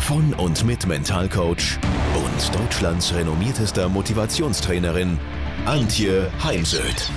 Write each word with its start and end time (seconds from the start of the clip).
von 0.00 0.34
und 0.34 0.64
mit 0.64 0.86
Mentalcoach 0.86 1.78
und 2.14 2.54
Deutschlands 2.54 3.14
renommiertester 3.14 3.88
Motivationstrainerin 3.88 5.18
Antje 5.66 6.30
Heimsöth. 6.42 7.10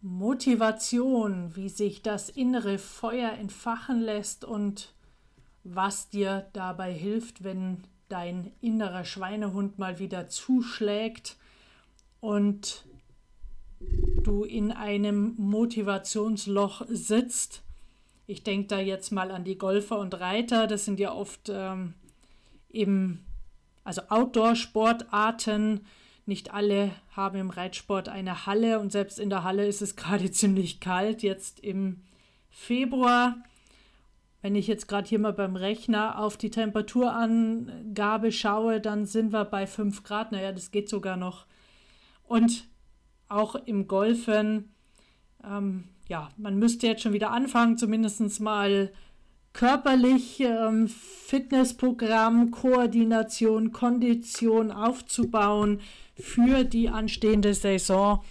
Motivation, 0.00 1.54
wie 1.54 1.68
sich 1.68 2.02
das 2.02 2.28
innere 2.28 2.78
Feuer 2.78 3.32
entfachen 3.32 4.00
lässt 4.00 4.44
und 4.44 4.92
was 5.64 6.08
dir 6.08 6.48
dabei 6.52 6.92
hilft, 6.92 7.44
wenn 7.44 7.84
dein 8.08 8.52
innerer 8.60 9.04
Schweinehund 9.04 9.78
mal 9.78 9.98
wieder 9.98 10.28
zuschlägt 10.28 11.36
und 12.20 12.84
du 14.22 14.44
in 14.44 14.72
einem 14.72 15.34
Motivationsloch 15.36 16.82
sitzt. 16.88 17.62
Ich 18.26 18.42
denke 18.42 18.68
da 18.68 18.78
jetzt 18.80 19.12
mal 19.12 19.30
an 19.30 19.44
die 19.44 19.58
Golfer 19.58 19.98
und 19.98 20.18
Reiter, 20.18 20.66
das 20.66 20.84
sind 20.84 21.00
ja 21.00 21.12
oft 21.12 21.50
ähm, 21.52 21.94
eben, 22.70 23.26
also 23.84 24.02
Outdoor-Sportarten. 24.08 25.86
Nicht 26.24 26.54
alle 26.54 26.92
haben 27.10 27.38
im 27.38 27.50
Reitsport 27.50 28.08
eine 28.08 28.46
Halle 28.46 28.78
und 28.78 28.92
selbst 28.92 29.18
in 29.18 29.28
der 29.28 29.44
Halle 29.44 29.66
ist 29.66 29.82
es 29.82 29.96
gerade 29.96 30.30
ziemlich 30.30 30.80
kalt. 30.80 31.22
Jetzt 31.22 31.60
im 31.60 32.02
Februar, 32.50 33.36
wenn 34.40 34.54
ich 34.54 34.66
jetzt 34.66 34.88
gerade 34.88 35.08
hier 35.08 35.18
mal 35.18 35.32
beim 35.32 35.56
Rechner 35.56 36.18
auf 36.18 36.36
die 36.36 36.50
Temperaturangabe 36.50 38.32
schaue, 38.32 38.80
dann 38.80 39.06
sind 39.06 39.32
wir 39.32 39.44
bei 39.44 39.66
5 39.66 40.04
Grad. 40.04 40.32
Naja, 40.32 40.52
das 40.52 40.70
geht 40.70 40.88
sogar 40.88 41.16
noch. 41.16 41.46
Und 42.24 42.68
auch 43.32 43.54
im 43.54 43.88
Golfen, 43.88 44.74
ähm, 45.44 45.84
ja, 46.08 46.30
man 46.36 46.58
müsste 46.58 46.86
jetzt 46.86 47.02
schon 47.02 47.12
wieder 47.12 47.30
anfangen, 47.30 47.78
zumindest 47.78 48.40
mal 48.40 48.92
körperlich 49.52 50.40
ähm, 50.40 50.88
Fitnessprogramm, 50.88 52.50
Koordination, 52.50 53.72
Kondition 53.72 54.70
aufzubauen 54.70 55.80
für 56.18 56.64
die 56.64 56.88
anstehende 56.88 57.54
Saison. 57.54 58.22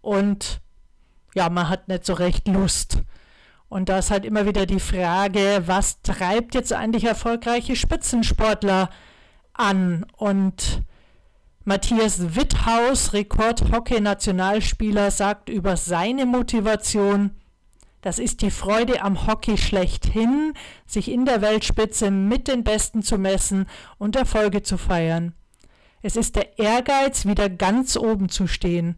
Und 0.00 0.60
ja, 1.34 1.48
man 1.48 1.68
hat 1.68 1.88
nicht 1.88 2.04
so 2.04 2.14
recht 2.14 2.48
Lust. 2.48 2.98
Und 3.68 3.88
da 3.88 3.98
ist 3.98 4.10
halt 4.10 4.26
immer 4.26 4.46
wieder 4.46 4.66
die 4.66 4.80
Frage, 4.80 5.62
was 5.66 6.02
treibt 6.02 6.54
jetzt 6.54 6.72
eigentlich 6.72 7.04
erfolgreiche 7.04 7.74
Spitzensportler 7.74 8.90
an? 9.54 10.04
Und 10.16 10.82
Matthias 11.64 12.34
Witthaus, 12.34 13.12
Rekord-Hockey-Nationalspieler, 13.12 15.12
sagt 15.12 15.48
über 15.48 15.76
seine 15.76 16.26
Motivation, 16.26 17.30
das 18.00 18.18
ist 18.18 18.42
die 18.42 18.50
Freude 18.50 19.00
am 19.00 19.28
Hockey 19.28 19.56
schlechthin, 19.56 20.54
sich 20.86 21.08
in 21.08 21.24
der 21.24 21.40
Weltspitze 21.40 22.10
mit 22.10 22.48
den 22.48 22.64
Besten 22.64 23.04
zu 23.04 23.16
messen 23.16 23.66
und 23.98 24.16
Erfolge 24.16 24.64
zu 24.64 24.76
feiern. 24.76 25.34
Es 26.02 26.16
ist 26.16 26.34
der 26.34 26.58
Ehrgeiz, 26.58 27.26
wieder 27.26 27.48
ganz 27.48 27.96
oben 27.96 28.28
zu 28.28 28.48
stehen. 28.48 28.96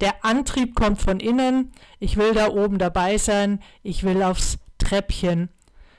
Der 0.00 0.24
Antrieb 0.24 0.74
kommt 0.74 1.02
von 1.02 1.20
innen, 1.20 1.70
ich 1.98 2.16
will 2.16 2.32
da 2.32 2.48
oben 2.48 2.78
dabei 2.78 3.18
sein, 3.18 3.60
ich 3.82 4.04
will 4.04 4.22
aufs 4.22 4.56
Treppchen. 4.78 5.50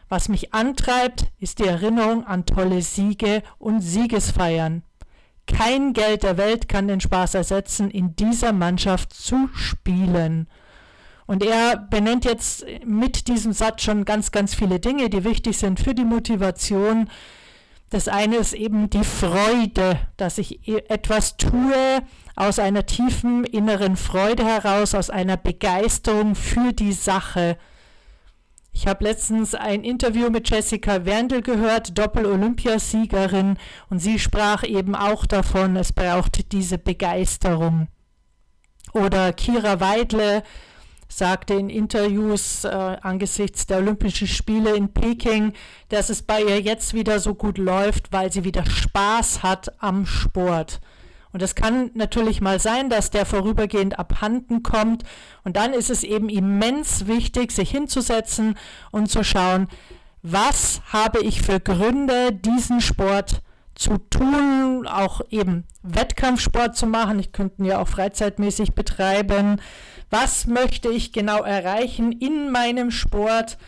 Was 0.09 0.29
mich 0.29 0.51
antreibt, 0.51 1.27
ist 1.39 1.59
die 1.59 1.67
Erinnerung 1.67 2.25
an 2.25 2.47
tolle 2.47 2.81
Siege 2.81 3.43
und 3.59 3.81
Siegesfeiern. 3.81 4.81
Kein 5.47 5.93
Geld 5.93 6.23
der 6.23 6.37
Welt 6.37 6.67
kann 6.67 6.87
den 6.87 7.01
Spaß 7.01 7.33
ersetzen, 7.33 7.89
in 7.89 8.15
dieser 8.15 8.53
Mannschaft 8.53 9.13
zu 9.13 9.49
spielen. 9.55 10.47
Und 11.25 11.43
er 11.43 11.77
benennt 11.77 12.25
jetzt 12.25 12.65
mit 12.85 13.27
diesem 13.27 13.53
Satz 13.53 13.83
schon 13.83 14.05
ganz, 14.05 14.31
ganz 14.31 14.53
viele 14.53 14.79
Dinge, 14.79 15.09
die 15.09 15.23
wichtig 15.23 15.57
sind 15.57 15.79
für 15.79 15.93
die 15.93 16.05
Motivation. 16.05 17.09
Das 17.89 18.07
eine 18.07 18.37
ist 18.37 18.53
eben 18.53 18.89
die 18.89 19.03
Freude, 19.03 19.99
dass 20.17 20.37
ich 20.37 20.67
e-, 20.67 20.83
etwas 20.89 21.37
tue 21.37 22.01
aus 22.35 22.59
einer 22.59 22.85
tiefen 22.85 23.43
inneren 23.45 23.97
Freude 23.97 24.45
heraus, 24.45 24.93
aus 24.93 25.09
einer 25.09 25.37
Begeisterung 25.37 26.35
für 26.35 26.71
die 26.71 26.93
Sache. 26.93 27.57
Ich 28.79 28.85
habe 28.85 29.05
letztens 29.05 29.55
ein 29.55 29.83
Interview 29.83 30.29
mit 30.29 30.51
Jessica 30.51 31.03
Werndl 31.03 31.41
gehört, 31.41 31.97
Doppel-Olympiasiegerin, 31.97 33.57
und 33.89 33.97
sie 33.97 34.19
sprach 34.19 34.63
eben 34.63 34.93
auch 34.93 35.25
davon, 35.25 35.75
es 35.77 35.91
braucht 35.91 36.51
diese 36.51 36.77
Begeisterung. 36.77 37.87
Oder 38.93 39.33
Kira 39.33 39.79
Weidle 39.79 40.43
sagte 41.09 41.55
in 41.55 41.71
Interviews 41.71 42.65
äh, 42.65 42.97
angesichts 43.01 43.65
der 43.65 43.79
Olympischen 43.79 44.27
Spiele 44.27 44.75
in 44.75 44.93
Peking, 44.93 45.53
dass 45.89 46.11
es 46.11 46.21
bei 46.21 46.43
ihr 46.43 46.61
jetzt 46.61 46.93
wieder 46.93 47.19
so 47.19 47.33
gut 47.33 47.57
läuft, 47.57 48.13
weil 48.13 48.31
sie 48.31 48.43
wieder 48.43 48.63
Spaß 48.63 49.41
hat 49.41 49.73
am 49.81 50.05
Sport. 50.05 50.81
Und 51.37 51.43
es 51.43 51.53
kann 51.53 51.91
natürlich 51.93 52.41
mal 52.41 52.59
sein, 52.59 52.89
dass 52.89 53.11
der 53.11 53.23
vorübergehend 53.23 53.99
abhanden 53.99 54.63
kommt. 54.63 55.03
Und 55.43 55.55
dann 55.55 55.71
ist 55.71 55.91
es 55.91 56.03
eben 56.03 56.29
immens 56.29 57.05
wichtig, 57.05 57.51
sich 57.51 57.69
hinzusetzen 57.69 58.57
und 58.89 59.11
zu 59.11 59.23
schauen, 59.23 59.67
was 60.23 60.81
habe 60.91 61.19
ich 61.19 61.43
für 61.43 61.59
Gründe, 61.59 62.33
diesen 62.33 62.81
Sport 62.81 63.43
zu 63.75 63.99
tun, 63.99 64.87
auch 64.87 65.21
eben 65.29 65.65
Wettkampfsport 65.83 66.75
zu 66.75 66.87
machen. 66.87 67.19
Ich 67.19 67.33
könnte 67.33 67.61
ihn 67.61 67.65
ja 67.65 67.77
auch 67.77 67.87
freizeitmäßig 67.87 68.73
betreiben. 68.73 69.61
Was 70.09 70.47
möchte 70.47 70.89
ich 70.89 71.13
genau 71.13 71.43
erreichen 71.43 72.13
in 72.13 72.51
meinem 72.51 72.89
Sport? 72.89 73.59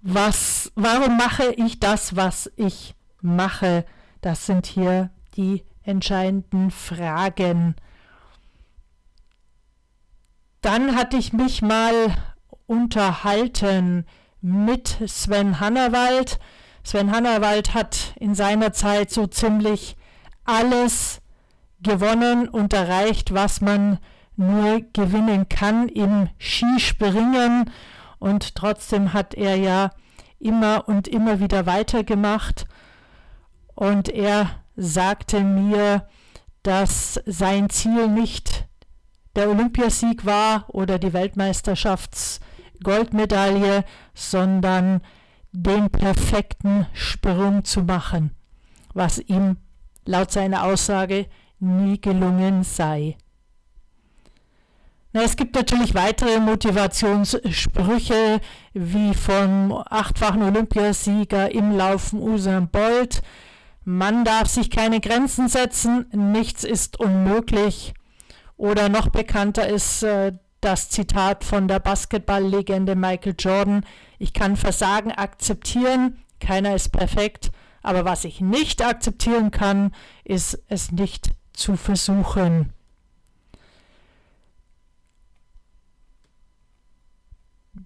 Was, 0.00 0.72
warum 0.74 1.16
mache 1.16 1.52
ich 1.56 1.78
das, 1.78 2.16
was 2.16 2.50
ich 2.56 2.96
mache? 3.22 3.84
Das 4.22 4.46
sind 4.46 4.66
hier 4.66 5.10
die 5.36 5.64
entscheidenden 5.82 6.70
Fragen. 6.70 7.76
Dann 10.60 10.96
hatte 10.96 11.16
ich 11.16 11.32
mich 11.32 11.62
mal 11.62 12.14
unterhalten 12.66 14.04
mit 14.40 14.98
Sven 15.06 15.60
Hannawald. 15.60 16.38
Sven 16.82 17.12
Hannawald 17.12 17.74
hat 17.74 18.14
in 18.18 18.34
seiner 18.34 18.72
Zeit 18.72 19.10
so 19.10 19.26
ziemlich 19.26 19.96
alles 20.44 21.20
gewonnen 21.80 22.48
und 22.48 22.72
erreicht, 22.72 23.32
was 23.32 23.60
man 23.60 23.98
nur 24.36 24.82
gewinnen 24.92 25.48
kann 25.48 25.88
im 25.88 26.28
Skispringen. 26.38 27.70
Und 28.18 28.54
trotzdem 28.54 29.12
hat 29.12 29.34
er 29.34 29.56
ja 29.56 29.90
immer 30.38 30.88
und 30.88 31.08
immer 31.08 31.40
wieder 31.40 31.66
weitergemacht. 31.66 32.66
Und 33.74 34.08
er 34.08 34.50
sagte 34.76 35.40
mir, 35.40 36.06
dass 36.62 37.20
sein 37.26 37.68
Ziel 37.70 38.06
nicht 38.08 38.68
der 39.34 39.50
Olympiasieg 39.50 40.24
war 40.24 40.66
oder 40.68 40.98
die 40.98 41.12
Weltmeisterschaftsgoldmedaille, 41.12 43.84
sondern 44.14 45.00
den 45.52 45.90
perfekten 45.90 46.86
Sprung 46.92 47.64
zu 47.64 47.82
machen, 47.82 48.30
was 48.94 49.18
ihm 49.18 49.58
laut 50.04 50.32
seiner 50.32 50.64
Aussage 50.64 51.26
nie 51.58 52.00
gelungen 52.00 52.64
sei. 52.64 53.16
Na, 55.12 55.22
es 55.22 55.36
gibt 55.36 55.54
natürlich 55.54 55.94
weitere 55.94 56.40
Motivationssprüche, 56.40 58.40
wie 58.74 59.14
vom 59.14 59.72
achtfachen 59.88 60.42
Olympiasieger 60.42 61.52
im 61.52 61.74
Laufen 61.74 62.20
Usain 62.20 62.68
Bolt, 62.68 63.22
man 63.86 64.24
darf 64.24 64.48
sich 64.48 64.70
keine 64.70 65.00
Grenzen 65.00 65.48
setzen, 65.48 66.06
nichts 66.12 66.64
ist 66.64 67.00
unmöglich. 67.00 67.94
Oder 68.58 68.90
noch 68.90 69.08
bekannter 69.08 69.66
ist 69.68 70.02
äh, 70.02 70.32
das 70.60 70.90
Zitat 70.90 71.44
von 71.44 71.68
der 71.68 71.78
Basketballlegende 71.78 72.96
Michael 72.96 73.34
Jordan, 73.38 73.86
ich 74.18 74.34
kann 74.34 74.56
Versagen 74.56 75.12
akzeptieren, 75.12 76.18
keiner 76.40 76.74
ist 76.74 76.90
perfekt, 76.90 77.50
aber 77.82 78.04
was 78.04 78.24
ich 78.24 78.40
nicht 78.40 78.84
akzeptieren 78.84 79.50
kann, 79.50 79.94
ist 80.24 80.58
es 80.68 80.92
nicht 80.92 81.30
zu 81.52 81.76
versuchen. 81.76 82.72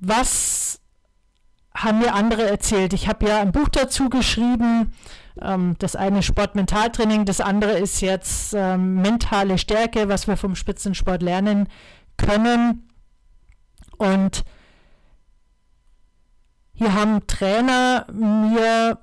was 0.01 0.80
haben 1.83 1.99
mir 1.99 2.15
andere 2.15 2.49
erzählt? 2.49 2.93
Ich 2.93 3.09
habe 3.09 3.27
ja 3.27 3.41
ein 3.41 3.53
Buch 3.53 3.69
dazu 3.69 4.09
geschrieben. 4.09 4.93
Ähm, 5.41 5.77
das 5.79 5.97
eine 5.97 6.23
Sport-Mentaltraining, 6.23 7.25
das 7.25 7.41
andere 7.41 7.79
ist 7.79 8.01
jetzt 8.01 8.55
ähm, 8.55 9.03
mentale 9.03 9.59
Stärke, 9.59 10.09
was 10.09 10.27
wir 10.27 10.37
vom 10.37 10.55
Spitzensport 10.55 11.23
lernen 11.23 11.69
können. 12.17 12.89
Und 13.97 14.45
hier 16.75 16.95
haben 16.95 17.27
Trainer 17.27 18.07
mir 18.13 18.99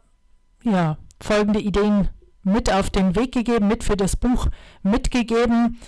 ja, 0.64 0.98
folgende 1.22 1.60
Ideen 1.60 2.10
mit 2.44 2.72
auf 2.72 2.90
den 2.90 3.16
Weg 3.16 3.34
gegeben, 3.34 3.68
mit 3.68 3.84
für 3.84 3.98
das 3.98 4.16
Buch 4.16 4.48
mitgegeben. 4.82 5.80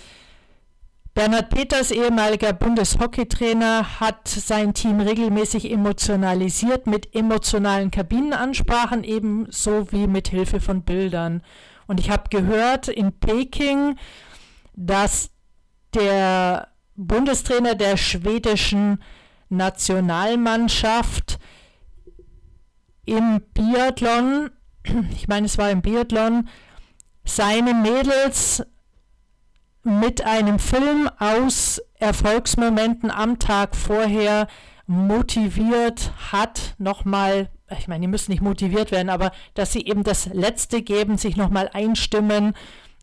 Bernhard 1.20 1.50
Peters, 1.50 1.90
ehemaliger 1.90 2.54
Bundeshockeytrainer, 2.54 4.00
hat 4.00 4.26
sein 4.26 4.72
Team 4.72 5.00
regelmäßig 5.00 5.70
emotionalisiert 5.70 6.86
mit 6.86 7.14
emotionalen 7.14 7.90
Kabinenansprachen, 7.90 9.04
ebenso 9.04 9.92
wie 9.92 10.06
mit 10.06 10.28
Hilfe 10.28 10.60
von 10.60 10.80
Bildern. 10.80 11.42
Und 11.86 12.00
ich 12.00 12.08
habe 12.08 12.30
gehört 12.30 12.88
in 12.88 13.12
Peking, 13.12 13.96
dass 14.72 15.28
der 15.92 16.68
Bundestrainer 16.96 17.74
der 17.74 17.98
schwedischen 17.98 19.02
Nationalmannschaft 19.50 21.38
im 23.04 23.42
Biathlon, 23.52 24.48
ich 25.14 25.28
meine 25.28 25.44
es 25.44 25.58
war 25.58 25.70
im 25.70 25.82
Biathlon, 25.82 26.48
seine 27.26 27.74
Mädels 27.74 28.64
mit 29.82 30.24
einem 30.24 30.58
Film 30.58 31.08
aus 31.18 31.80
Erfolgsmomenten 31.98 33.10
am 33.10 33.38
Tag 33.38 33.76
vorher 33.76 34.46
motiviert 34.86 36.12
hat, 36.32 36.74
nochmal, 36.78 37.48
ich 37.78 37.88
meine, 37.88 38.02
die 38.02 38.08
müssen 38.08 38.32
nicht 38.32 38.42
motiviert 38.42 38.90
werden, 38.90 39.08
aber 39.08 39.30
dass 39.54 39.72
sie 39.72 39.86
eben 39.86 40.02
das 40.02 40.26
Letzte 40.26 40.82
geben, 40.82 41.16
sich 41.16 41.36
nochmal 41.36 41.70
einstimmen, 41.72 42.54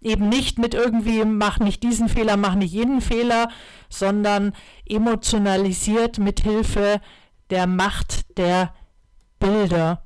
eben 0.02 0.30
nicht 0.30 0.60
mit 0.60 0.74
irgendwie, 0.74 1.24
mach 1.24 1.60
nicht 1.60 1.82
diesen 1.84 2.10
Fehler, 2.10 2.38
mach 2.38 2.56
nicht 2.56 2.74
jeden 2.74 3.02
Fehler, 3.02 3.50
sondern 3.90 4.54
emotionalisiert 4.86 6.20
mit 6.20 6.42
Hilfe 6.42 7.02
der 7.50 7.68
Macht 7.68 8.38
der 8.38 8.74
Bilder. 9.40 10.04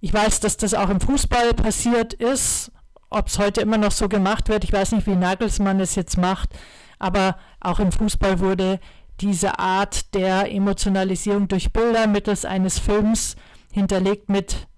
Ich 0.00 0.12
weiß, 0.12 0.40
dass 0.40 0.56
das 0.56 0.74
auch 0.74 0.90
im 0.90 1.00
Fußball 1.00 1.54
passiert 1.54 2.14
ist, 2.14 2.70
ob 3.10 3.28
es 3.28 3.38
heute 3.38 3.60
immer 3.60 3.78
noch 3.78 3.92
so 3.92 4.08
gemacht 4.08 4.48
wird, 4.48 4.64
ich 4.64 4.72
weiß 4.72 4.92
nicht, 4.92 5.06
wie 5.06 5.16
Nagelsmann 5.16 5.80
es 5.80 5.94
jetzt 5.94 6.18
macht, 6.18 6.50
aber 6.98 7.38
auch 7.60 7.80
im 7.80 7.92
Fußball 7.92 8.40
wurde 8.40 8.80
diese 9.20 9.58
Art 9.58 10.14
der 10.14 10.52
Emotionalisierung 10.52 11.48
durch 11.48 11.72
Bilder 11.72 12.06
mittels 12.06 12.44
eines 12.44 12.78
Films 12.78 13.36
hinterlegt 13.72 14.28
mit 14.28 14.68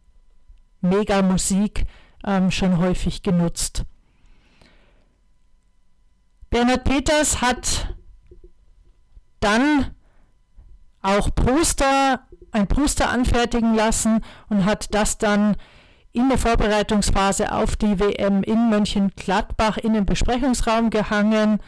Mega-Musik 0.80 1.84
ähm, 2.24 2.50
schon 2.50 2.78
häufig 2.78 3.22
genutzt. 3.22 3.84
Bernhard 6.48 6.84
Peters 6.84 7.40
hat 7.40 7.94
dann 9.40 9.94
auch 11.02 11.34
Poster, 11.34 12.26
ein 12.52 12.66
Poster 12.66 13.10
anfertigen 13.10 13.74
lassen 13.74 14.22
und 14.48 14.64
hat 14.64 14.92
das 14.94 15.18
dann 15.18 15.56
in 16.12 16.28
der 16.28 16.38
Vorbereitungsphase 16.38 17.52
auf 17.52 17.76
die 17.76 18.00
WM 18.00 18.42
in 18.42 18.68
Mönchengladbach 18.70 19.76
in 19.78 19.94
den 19.94 20.06
Besprechungsraum 20.06 20.90
gehangen. 20.90 21.60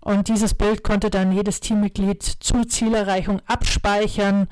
Und 0.00 0.28
dieses 0.28 0.54
Bild 0.54 0.82
konnte 0.82 1.10
dann 1.10 1.32
jedes 1.32 1.60
Teammitglied 1.60 2.22
zur 2.22 2.66
Zielerreichung 2.66 3.40
abspeichern. 3.46 4.48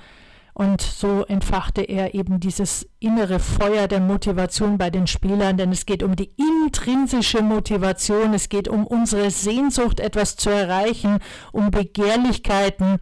Und 0.53 0.83
so 0.83 1.25
entfachte 1.25 1.81
er 1.81 2.15
eben 2.15 2.39
dieses 2.39 2.87
innere 2.99 3.39
Feuer 3.39 3.89
der 3.89 4.01
Motivation 4.01 4.79
bei 4.79 4.91
den 4.91 5.07
Spielern, 5.07 5.57
denn 5.57 5.73
es 5.73 5.87
geht 5.87 6.03
um 6.03 6.17
die 6.17 6.31
intrinsische 6.37 7.43
Motivation, 7.43 8.35
es 8.35 8.49
geht 8.49 8.69
um 8.69 8.87
unsere 8.87 9.31
Sehnsucht, 9.31 10.01
etwas 10.01 10.37
zu 10.37 10.51
erreichen, 10.51 11.19
um 11.53 11.71
Begehrlichkeiten 11.71 12.99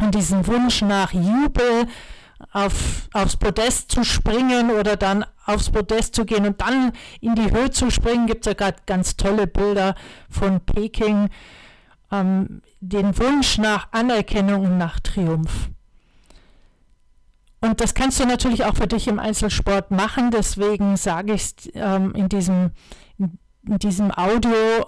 und 0.00 0.14
diesen 0.14 0.46
Wunsch 0.46 0.82
nach 0.82 1.12
Jubel, 1.12 1.88
auf, 2.52 3.08
aufs 3.12 3.36
Podest 3.36 3.92
zu 3.92 4.04
springen 4.04 4.70
oder 4.70 4.96
dann 4.96 5.24
aufs 5.44 5.70
Podest 5.70 6.14
zu 6.14 6.24
gehen 6.24 6.46
und 6.46 6.60
dann 6.60 6.92
in 7.20 7.34
die 7.34 7.50
Höhe 7.50 7.70
zu 7.70 7.90
springen. 7.90 8.26
Gibt 8.26 8.46
es 8.46 8.50
ja 8.50 8.54
gerade 8.54 8.78
ganz 8.86 9.16
tolle 9.16 9.46
Bilder 9.46 9.94
von 10.28 10.60
Peking. 10.60 11.28
Ähm, 12.10 12.62
den 12.80 13.18
Wunsch 13.18 13.58
nach 13.58 13.88
Anerkennung 13.92 14.64
und 14.64 14.78
nach 14.78 15.00
Triumph. 15.00 15.70
Und 17.60 17.80
das 17.80 17.94
kannst 17.94 18.20
du 18.20 18.24
natürlich 18.24 18.64
auch 18.64 18.76
für 18.76 18.86
dich 18.86 19.08
im 19.08 19.18
Einzelsport 19.18 19.90
machen. 19.90 20.30
Deswegen 20.30 20.96
sage 20.96 21.34
ich 21.34 21.42
es 21.42 21.54
ähm, 21.74 22.14
in, 22.14 22.28
diesem, 22.28 22.70
in 23.18 23.78
diesem 23.78 24.12
Audio 24.12 24.86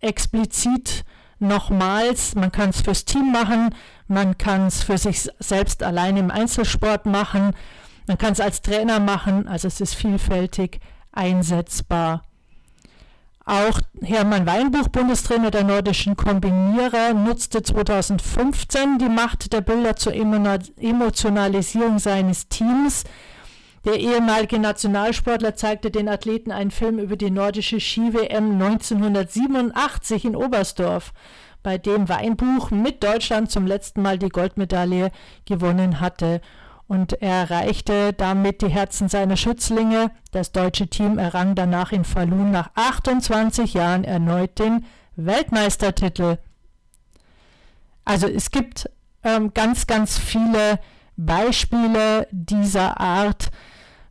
explizit 0.00 1.04
nochmals. 1.42 2.34
Man 2.34 2.50
kann 2.52 2.70
es 2.70 2.80
fürs 2.80 3.04
Team 3.04 3.32
machen, 3.32 3.74
man 4.08 4.38
kann 4.38 4.66
es 4.66 4.82
für 4.82 4.96
sich 4.96 5.28
selbst 5.38 5.82
allein 5.82 6.16
im 6.16 6.30
Einzelsport 6.30 7.06
machen, 7.06 7.54
man 8.06 8.18
kann 8.18 8.32
es 8.32 8.40
als 8.40 8.62
Trainer 8.62 9.00
machen, 9.00 9.46
also 9.46 9.68
es 9.68 9.80
ist 9.80 9.94
vielfältig 9.94 10.80
einsetzbar. 11.12 12.22
Auch 13.44 13.80
Hermann 14.00 14.46
Weinbuch, 14.46 14.88
Bundestrainer 14.88 15.50
der 15.50 15.64
nordischen 15.64 16.16
Kombinierer, 16.16 17.12
nutzte 17.12 17.62
2015 17.62 18.98
die 18.98 19.08
Macht 19.08 19.52
der 19.52 19.62
Bilder 19.62 19.96
zur 19.96 20.14
Emotionalisierung 20.14 21.98
seines 21.98 22.48
Teams. 22.48 23.02
Der 23.84 23.98
ehemalige 23.98 24.60
Nationalsportler 24.60 25.56
zeigte 25.56 25.90
den 25.90 26.08
Athleten 26.08 26.52
einen 26.52 26.70
Film 26.70 26.98
über 26.98 27.16
die 27.16 27.30
nordische 27.30 27.80
Ski-WM 27.80 28.52
1987 28.52 30.24
in 30.24 30.36
Oberstdorf 30.36 31.12
bei 31.64 31.78
dem 31.78 32.08
Weinbuch 32.08 32.70
mit 32.70 33.02
Deutschland 33.02 33.50
zum 33.50 33.66
letzten 33.66 34.02
Mal 34.02 34.18
die 34.18 34.28
Goldmedaille 34.28 35.10
gewonnen 35.46 36.00
hatte. 36.00 36.40
Und 36.86 37.20
er 37.22 37.48
erreichte 37.48 38.12
damit 38.12 38.62
die 38.62 38.68
Herzen 38.68 39.08
seiner 39.08 39.36
Schützlinge. 39.36 40.10
Das 40.30 40.52
deutsche 40.52 40.88
Team 40.88 41.18
errang 41.18 41.54
danach 41.54 41.90
in 41.90 42.04
Falun 42.04 42.50
nach 42.50 42.70
28 42.74 43.74
Jahren 43.74 44.04
erneut 44.04 44.58
den 44.58 44.84
Weltmeistertitel. 45.16 46.38
Also 48.04 48.26
es 48.26 48.50
gibt 48.50 48.90
ähm, 49.24 49.54
ganz, 49.54 49.86
ganz 49.86 50.18
viele 50.18 50.78
Beispiele 51.16 52.26
dieser 52.30 53.00
Art, 53.00 53.50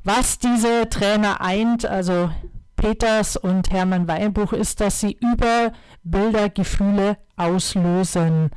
was 0.03 0.39
diese 0.39 0.89
Trainer 0.89 1.41
eint. 1.41 1.85
Also 1.85 2.31
Peters 2.75 3.37
und 3.37 3.71
Hermann 3.71 4.07
Weinbuch 4.07 4.53
ist, 4.53 4.81
dass 4.81 4.99
sie 4.99 5.17
über 5.19 5.71
Bilder 6.03 6.49
Gefühle 6.49 7.17
auslösen 7.35 8.51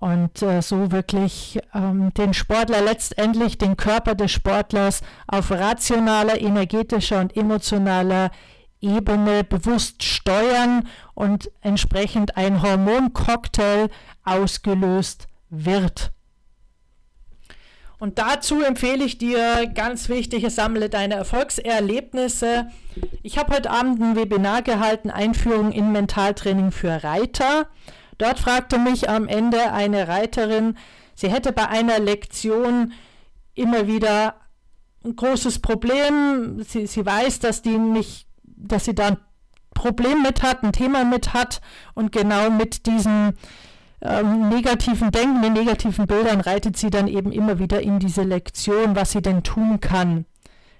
und 0.00 0.42
äh, 0.42 0.62
so 0.62 0.90
wirklich 0.90 1.60
ähm, 1.74 2.12
den 2.14 2.32
Sportler 2.34 2.80
letztendlich, 2.80 3.58
den 3.58 3.76
Körper 3.76 4.14
des 4.14 4.32
Sportlers 4.32 5.02
auf 5.26 5.50
rationaler, 5.50 6.40
energetischer 6.40 7.20
und 7.20 7.36
emotionaler 7.36 8.30
Ebene 8.80 9.44
bewusst 9.44 10.02
steuern 10.02 10.88
und 11.14 11.50
entsprechend 11.60 12.38
ein 12.38 12.62
Hormoncocktail 12.62 13.90
ausgelöst 14.24 15.28
wird. 15.50 16.12
Und 18.00 18.18
dazu 18.18 18.62
empfehle 18.62 19.04
ich 19.04 19.18
dir 19.18 19.66
ganz 19.74 20.08
wichtig, 20.08 20.50
sammle 20.50 20.88
deine 20.88 21.16
Erfolgserlebnisse. 21.16 22.66
Ich 23.22 23.36
habe 23.36 23.54
heute 23.54 23.70
Abend 23.70 24.00
ein 24.00 24.16
Webinar 24.16 24.62
gehalten, 24.62 25.10
Einführung 25.10 25.70
in 25.70 25.92
Mentaltraining 25.92 26.72
für 26.72 27.04
Reiter. 27.04 27.68
Dort 28.16 28.38
fragte 28.38 28.78
mich 28.78 29.10
am 29.10 29.28
Ende 29.28 29.72
eine 29.72 30.08
Reiterin, 30.08 30.78
sie 31.14 31.30
hätte 31.30 31.52
bei 31.52 31.68
einer 31.68 31.98
Lektion 31.98 32.92
immer 33.54 33.86
wieder 33.86 34.36
ein 35.04 35.14
großes 35.14 35.58
Problem. 35.58 36.62
Sie, 36.62 36.86
sie 36.86 37.04
weiß, 37.04 37.40
dass 37.40 37.60
die 37.60 37.76
nicht, 37.76 38.26
dass 38.44 38.86
sie 38.86 38.94
da 38.94 39.08
ein 39.08 39.18
Problem 39.74 40.22
mit 40.22 40.42
hat, 40.42 40.62
ein 40.62 40.72
Thema 40.72 41.04
mit 41.04 41.34
hat 41.34 41.60
und 41.94 42.12
genau 42.12 42.50
mit 42.50 42.86
diesem 42.86 43.34
ähm, 44.02 44.48
negativen 44.48 45.10
Denken, 45.10 45.42
den 45.42 45.52
negativen 45.52 46.06
Bildern 46.06 46.40
reitet 46.40 46.76
sie 46.76 46.90
dann 46.90 47.08
eben 47.08 47.32
immer 47.32 47.58
wieder 47.58 47.80
in 47.82 47.98
diese 47.98 48.22
Lektion, 48.22 48.96
was 48.96 49.12
sie 49.12 49.22
denn 49.22 49.42
tun 49.42 49.80
kann. 49.80 50.24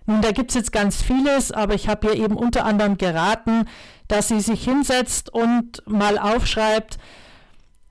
Nun, 0.07 0.23
da 0.23 0.33
gibt 0.33 0.50
es 0.50 0.57
jetzt 0.57 0.73
ganz 0.73 1.03
vieles, 1.03 1.53
aber 1.53 1.75
ich 1.75 1.89
habe 1.89 2.09
ihr 2.09 2.25
eben 2.25 2.37
unter 2.37 2.65
anderem 2.65 2.97
geraten, 2.97 3.67
dass 4.09 4.29
sie 4.29 4.41
sich 4.41 4.65
hinsetzt 4.65 5.33
und 5.33 5.83
mal 5.87 6.19
aufschreibt, 6.19 6.99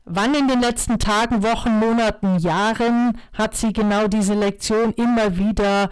wann 0.05 0.33
in 0.33 0.48
den 0.48 0.59
letzten 0.59 0.98
Tagen, 0.98 1.43
Wochen, 1.43 1.77
Monaten, 1.79 2.39
Jahren 2.39 3.17
hat 3.33 3.55
sie 3.55 3.71
genau 3.71 4.07
diese 4.07 4.33
Lektion 4.33 4.93
immer 4.93 5.38
wieder 5.38 5.89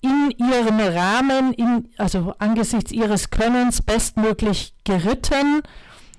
in 0.00 0.32
ihrem 0.38 0.80
Rahmen, 0.80 1.52
in, 1.52 1.88
also 1.98 2.34
angesichts 2.38 2.92
ihres 2.92 3.30
Könnens 3.30 3.82
bestmöglich 3.82 4.74
geritten 4.84 5.62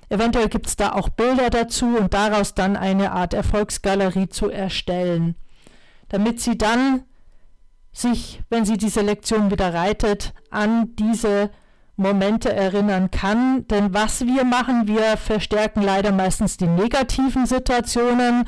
Eventuell 0.09 0.49
gibt 0.49 0.67
es 0.67 0.75
da 0.75 0.93
auch 0.93 1.09
Bilder 1.09 1.49
dazu 1.49 1.97
und 1.97 2.13
daraus 2.13 2.55
dann 2.55 2.75
eine 2.75 3.11
Art 3.11 3.33
Erfolgsgalerie 3.33 4.29
zu 4.29 4.49
erstellen, 4.49 5.35
damit 6.09 6.41
sie 6.41 6.57
dann 6.57 7.03
sich, 7.91 8.41
wenn 8.49 8.65
sie 8.65 8.77
diese 8.77 9.01
Lektion 9.01 9.51
wieder 9.51 9.73
reitet, 9.73 10.33
an 10.49 10.95
diese 10.95 11.51
Momente 11.95 12.51
erinnern 12.51 13.11
kann. 13.11 13.67
Denn 13.67 13.93
was 13.93 14.25
wir 14.25 14.45
machen, 14.45 14.87
wir 14.87 15.17
verstärken 15.17 15.81
leider 15.81 16.11
meistens 16.11 16.57
die 16.57 16.67
negativen 16.67 17.45
Situationen. 17.45 18.47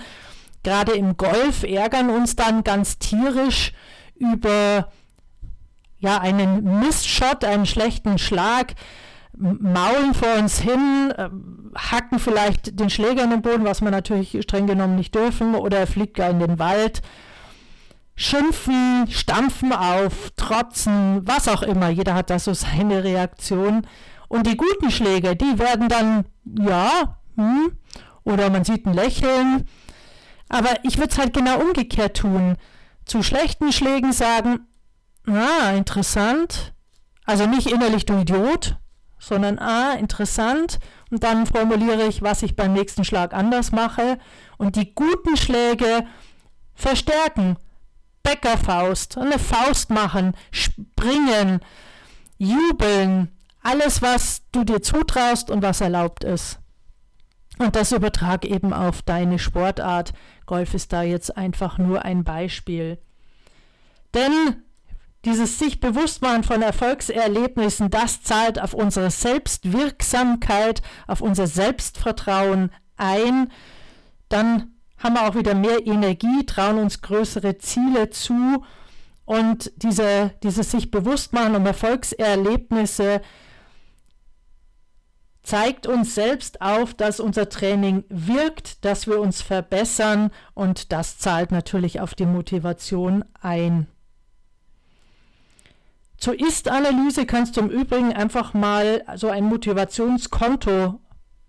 Gerade 0.64 0.94
im 0.94 1.18
Golf 1.18 1.64
ärgern 1.64 2.10
uns 2.10 2.36
dann 2.36 2.64
ganz 2.64 2.98
tierisch 2.98 3.74
über 4.16 4.92
ja, 6.00 6.20
einen 6.20 6.80
Mistshot, 6.80 7.44
einen 7.44 7.66
schlechten 7.66 8.18
Schlag, 8.18 8.74
maulen 9.38 10.14
vor 10.14 10.36
uns 10.38 10.60
hin, 10.60 11.14
äh, 11.18 11.30
hacken 11.76 12.20
vielleicht 12.20 12.80
den 12.80 12.90
Schläger 12.90 13.24
in 13.24 13.30
den 13.30 13.42
Boden, 13.42 13.66
was 13.66 13.82
wir 13.82 13.92
natürlich 13.92 14.38
streng 14.44 14.68
genommen 14.68 14.96
nicht 14.96 15.16
dürfen, 15.16 15.56
oder 15.56 15.80
er 15.80 15.88
fliegt 15.88 16.16
gar 16.16 16.30
in 16.30 16.40
den 16.40 16.60
Wald. 16.60 17.02
Schimpfen, 18.16 19.08
stampfen 19.10 19.74
auf, 19.74 20.32
trotzen, 20.36 21.22
was 21.24 21.48
auch 21.48 21.64
immer. 21.64 21.90
Jeder 21.90 22.14
hat 22.14 22.30
da 22.30 22.40
so 22.40 22.54
seine 22.54 23.04
Reaktion. 23.04 23.88
Und 24.28 24.48
die 24.48 24.58
guten 24.58 24.92
Schläge, 24.92 25.36
die 25.36 25.60
werden 25.60 25.90
dann, 25.90 26.26
ja, 26.46 27.18
hm, 27.36 27.72
oder 28.24 28.50
man 28.50 28.64
sieht 28.64 28.86
ein 28.86 28.94
Lächeln. 28.94 29.68
Aber 30.50 30.70
ich 30.84 30.98
würde 30.98 31.12
es 31.12 31.18
halt 31.18 31.34
genau 31.34 31.60
umgekehrt 31.60 32.18
tun. 32.18 32.58
Zu 33.06 33.24
schlechten 33.24 33.72
Schlägen 33.72 34.14
sagen, 34.14 34.68
ah, 35.28 35.72
interessant. 35.72 36.74
Also 37.26 37.46
nicht 37.46 37.72
innerlich 37.72 38.06
du 38.06 38.20
Idiot, 38.20 38.78
sondern 39.22 39.60
ah, 39.60 39.94
interessant. 39.94 40.80
Und 41.12 41.24
dann 41.24 41.46
formuliere 41.46 42.08
ich, 42.08 42.22
was 42.22 42.42
ich 42.44 42.56
beim 42.56 42.74
nächsten 42.74 43.06
Schlag 43.06 43.34
anders 43.34 43.72
mache. 43.72 44.18
Und 44.58 44.76
die 44.76 44.94
guten 44.94 45.38
Schläge 45.38 46.06
verstärken. 46.74 47.58
Bäckerfaust, 48.24 49.18
eine 49.18 49.40
Faust 49.40 49.90
machen, 49.90 50.34
springen, 50.52 51.60
jubeln, 52.38 53.32
alles, 53.64 54.02
was 54.02 54.44
du 54.52 54.64
dir 54.64 54.82
zutraust 54.82 55.50
und 55.50 55.64
was 55.64 55.82
erlaubt 55.82 56.24
ist. 56.24 56.60
Und 57.58 57.76
das 57.76 57.92
übertrag 57.92 58.46
eben 58.46 58.74
auf 58.74 59.02
deine 59.02 59.40
Sportart. 59.40 60.14
Golf 60.46 60.74
ist 60.74 60.94
da 60.94 61.04
jetzt 61.04 61.36
einfach 61.36 61.78
nur 61.78 62.06
ein 62.06 62.24
Beispiel. 62.24 63.00
Denn 64.14 64.64
dieses 65.26 65.60
sich 65.60 65.80
bewusst 65.80 66.22
machen 66.22 66.44
von 66.44 66.62
Erfolgserlebnissen, 66.62 67.90
das 67.90 68.24
zahlt 68.24 68.60
auf 68.60 68.74
unsere 68.74 69.12
Selbstwirksamkeit, 69.12 70.82
auf 71.08 71.22
unser 71.22 71.48
Selbstvertrauen 71.48 72.72
ein. 72.98 73.52
Dann 74.30 74.74
haben 74.98 75.16
wir 75.16 75.28
auch 75.28 75.36
wieder 75.36 75.54
mehr 75.56 75.86
Energie, 75.86 76.46
trauen 76.46 76.80
uns 76.80 77.02
größere 77.02 77.58
Ziele 77.58 78.10
zu 78.10 78.64
und 79.26 79.72
diese, 79.76 80.32
dieses 80.44 80.72
sich 80.72 80.92
bewusst 80.92 81.34
machen 81.34 81.56
um 81.56 81.66
Erfolgserlebnisse 81.66 83.22
zeigt 85.44 85.88
uns 85.88 86.16
selbst 86.16 86.62
auf, 86.62 86.94
dass 86.94 87.20
unser 87.20 87.50
Training 87.50 88.04
wirkt, 88.10 88.86
dass 88.86 89.08
wir 89.08 89.20
uns 89.20 89.42
verbessern 89.42 90.32
und 90.54 90.92
das 90.92 91.18
zahlt 91.18 91.52
natürlich 91.52 92.00
auf 92.00 92.14
die 92.14 92.26
Motivation 92.26 93.26
ein. 93.40 93.88
Zur 96.22 96.40
Ist-Analyse 96.40 97.26
kannst 97.26 97.58
du 97.58 97.62
im 97.62 97.70
Übrigen 97.70 98.14
einfach 98.14 98.54
mal 98.54 99.04
so 99.16 99.30
ein 99.30 99.44
Motivationskonto 99.46 101.00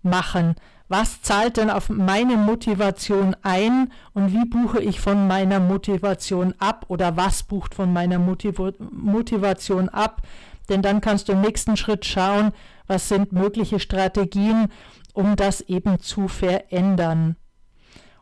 machen. 0.01 0.55
Was 0.87 1.21
zahlt 1.21 1.57
denn 1.57 1.69
auf 1.69 1.89
meine 1.89 2.37
Motivation 2.37 3.35
ein 3.43 3.91
und 4.13 4.33
wie 4.33 4.45
buche 4.45 4.81
ich 4.81 4.99
von 4.99 5.27
meiner 5.27 5.59
Motivation 5.59 6.55
ab 6.57 6.85
oder 6.87 7.15
was 7.15 7.43
bucht 7.43 7.75
von 7.75 7.93
meiner 7.93 8.17
Motiv 8.17 8.59
Motivation 8.89 9.89
ab? 9.89 10.23
Denn 10.69 10.81
dann 10.81 11.01
kannst 11.01 11.27
du 11.29 11.33
im 11.33 11.41
nächsten 11.41 11.77
Schritt 11.77 12.03
schauen, 12.03 12.51
was 12.87 13.09
sind 13.09 13.31
mögliche 13.31 13.79
Strategien, 13.79 14.69
um 15.13 15.35
das 15.35 15.61
eben 15.61 15.99
zu 15.99 16.27
verändern. 16.27 17.35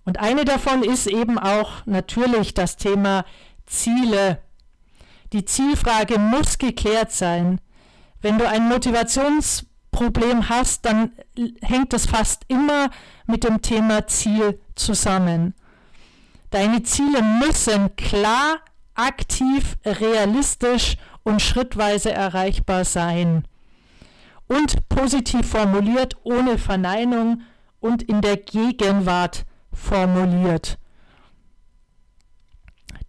Und 0.03 0.20
eine 0.20 0.43
davon 0.43 0.84
ist 0.84 1.08
eben 1.08 1.39
auch 1.39 1.86
natürlich 1.86 2.53
das 2.53 2.75
Thema 2.75 3.24
Ziele 3.65 4.39
die 5.33 5.45
Zielfrage 5.45 6.19
muss 6.19 6.57
geklärt 6.57 7.11
sein. 7.11 7.59
Wenn 8.21 8.38
du 8.38 8.47
ein 8.47 8.67
Motivationsproblem 8.67 10.50
hast, 10.50 10.85
dann 10.85 11.13
hängt 11.61 11.93
es 11.93 12.05
fast 12.05 12.43
immer 12.47 12.89
mit 13.25 13.43
dem 13.43 13.61
Thema 13.61 14.07
Ziel 14.07 14.59
zusammen. 14.75 15.53
Deine 16.50 16.83
Ziele 16.83 17.21
müssen 17.23 17.95
klar, 17.95 18.59
aktiv, 18.93 19.77
realistisch 19.85 20.97
und 21.23 21.41
schrittweise 21.41 22.11
erreichbar 22.11 22.83
sein. 22.83 23.47
Und 24.47 24.89
positiv 24.89 25.50
formuliert, 25.50 26.17
ohne 26.23 26.57
Verneinung 26.57 27.41
und 27.79 28.03
in 28.03 28.19
der 28.19 28.35
Gegenwart 28.35 29.45
formuliert. 29.71 30.77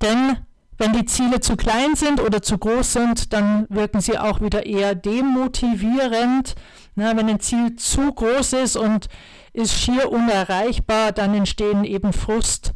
Denn 0.01 0.37
wenn 0.83 0.93
die 0.93 1.05
Ziele 1.05 1.39
zu 1.39 1.57
klein 1.57 1.95
sind 1.95 2.21
oder 2.21 2.43
zu 2.43 2.59
groß 2.59 2.93
sind, 2.93 3.33
dann 3.33 3.67
wirken 3.69 4.01
sie 4.01 4.19
auch 4.19 4.41
wieder 4.41 4.67
eher 4.67 4.97
demotivierend. 4.97 6.57
Na, 6.97 7.17
wenn 7.17 7.29
ein 7.29 7.39
Ziel 7.39 7.77
zu 7.77 8.13
groß 8.13 8.55
ist 8.55 8.77
und 8.77 9.07
ist 9.53 9.79
schier 9.79 10.11
unerreichbar, 10.11 11.13
dann 11.13 11.35
entstehen 11.35 11.85
eben 11.85 12.13
Frust 12.13 12.73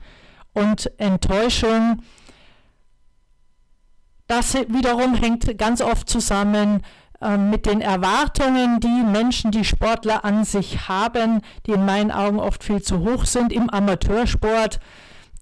und 0.53 0.89
Enttäuschung. 1.01 2.03
Das 4.29 4.55
wiederum 4.55 5.17
hängt 5.17 5.59
ganz 5.59 5.81
oft 5.81 6.09
zusammen 6.09 6.83
äh, 7.21 7.37
mit 7.37 7.67
den 7.67 7.81
Erwartungen, 7.81 8.79
die 8.79 9.03
Menschen, 9.03 9.51
die 9.51 9.65
Sportler 9.65 10.25
an 10.25 10.45
sich 10.45 10.89
haben, 10.89 11.41
die 11.67 11.73
in 11.73 11.85
meinen 11.85 12.13
Augen 12.13 12.39
oft 12.39 12.63
viel 12.63 12.83
zu 12.83 13.01
hoch 13.01 13.25
sind 13.25 13.53
im 13.53 13.69
Amateursport. 13.69 14.79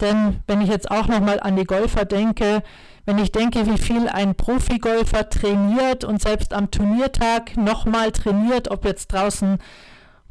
Denn 0.00 0.40
wenn 0.46 0.60
ich 0.60 0.68
jetzt 0.68 0.90
auch 0.90 1.06
nochmal 1.06 1.40
an 1.40 1.56
die 1.56 1.64
Golfer 1.64 2.04
denke, 2.04 2.62
wenn 3.06 3.18
ich 3.18 3.32
denke, 3.32 3.66
wie 3.66 3.78
viel 3.78 4.08
ein 4.08 4.34
Profigolfer 4.34 5.28
trainiert 5.28 6.04
und 6.04 6.22
selbst 6.22 6.54
am 6.54 6.70
Turniertag 6.70 7.56
nochmal 7.56 8.12
trainiert, 8.12 8.70
ob 8.70 8.84
jetzt 8.84 9.12
draußen 9.12 9.58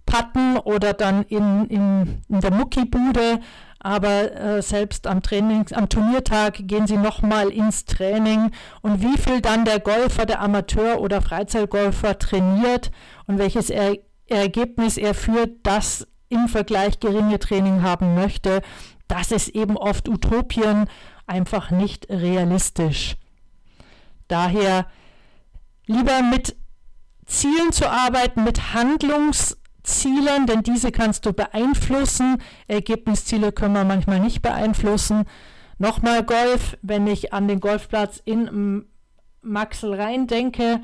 Patten 0.06 0.58
oder 0.58 0.94
dann 0.94 1.24
in, 1.24 1.66
in, 1.68 2.22
in 2.28 2.42
der 2.42 2.52
Muckibude, 2.52 3.40
aber 3.80 4.34
äh, 4.34 4.62
selbst 4.62 5.08
am, 5.08 5.22
Training, 5.22 5.66
am 5.74 5.90
Turniertag 5.90 6.68
gehen 6.68 6.88
sie 6.88 6.98
nochmal 6.98 7.50
ins 7.50 7.86
Training. 7.86 8.52
Und 8.82 9.02
wie 9.02 9.18
viel 9.18 9.42
dann 9.42 9.66
der 9.66 9.80
Golfer, 9.80 10.26
der 10.26 10.42
Amateur- 10.42 11.02
oder 11.02 11.22
Freizeitgolfer 11.22 12.18
trainiert 12.18 12.92
und 13.28 13.38
welches 13.38 13.70
er 13.70 13.98
Ergebnis 14.28 14.98
er 14.98 15.14
für 15.14 15.48
das 15.64 16.08
im 16.30 16.48
Vergleich 16.48 17.00
geringe 17.00 17.40
Training 17.40 17.84
haben 17.84 18.16
möchte, 18.16 18.62
das 19.14 19.32
ist 19.32 19.50
eben 19.50 19.78
oft 19.78 20.10
Utopien 20.10 20.88
einfach 21.28 21.70
nicht 21.70 22.10
realistisch. 22.10 23.16
Daher 24.28 24.88
lieber 25.86 26.24
mit 26.24 26.56
Zielen 27.28 27.72
zu 27.72 27.88
arbeiten, 27.88 28.44
mit 28.44 28.74
Handlungszielen, 28.74 30.48
denn 30.48 30.64
diese 30.64 30.92
kannst 30.92 31.28
du 31.28 31.34
beeinflussen. 31.34 32.42
Ergebnisziele 32.68 33.52
können 33.52 33.76
wir 33.76 33.84
manchmal 33.84 34.20
nicht 34.20 34.42
beeinflussen. 34.42 35.26
Nochmal 35.78 36.24
Golf, 36.24 36.76
wenn 36.82 37.06
ich 37.06 37.34
an 37.34 37.48
den 37.48 37.60
Golfplatz 37.60 38.20
in 38.26 38.86
Maxel 39.44 39.94
Rhein 39.94 40.26
denke, 40.26 40.82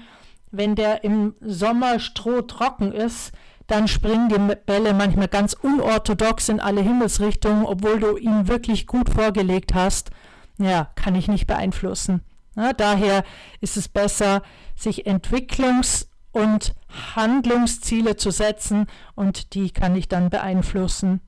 wenn 0.51 0.75
der 0.75 1.03
im 1.03 1.33
Sommer 1.41 1.99
strohtrocken 1.99 2.91
ist, 2.91 3.31
dann 3.69 3.87
springen 3.87 4.29
die 4.29 4.55
Bälle 4.65 4.93
manchmal 4.93 5.27
ganz 5.27 5.53
unorthodox 5.53 6.49
in 6.49 6.59
alle 6.59 6.81
Himmelsrichtungen, 6.81 7.65
obwohl 7.65 7.99
du 7.99 8.17
ihn 8.17 8.47
wirklich 8.47 8.87
gut 8.87 9.09
vorgelegt 9.09 9.73
hast. 9.73 10.09
Ja, 10.57 10.89
kann 10.95 11.15
ich 11.15 11.27
nicht 11.27 11.45
beeinflussen. 11.47 12.21
Ja, 12.55 12.73
daher 12.73 13.23
ist 13.61 13.77
es 13.77 13.87
besser, 13.87 14.41
sich 14.75 15.05
Entwicklungs- 15.07 16.07
und 16.31 16.73
Handlungsziele 17.15 18.15
zu 18.15 18.31
setzen 18.31 18.87
und 19.15 19.53
die 19.53 19.69
kann 19.69 19.95
ich 19.95 20.07
dann 20.07 20.29
beeinflussen. 20.29 21.21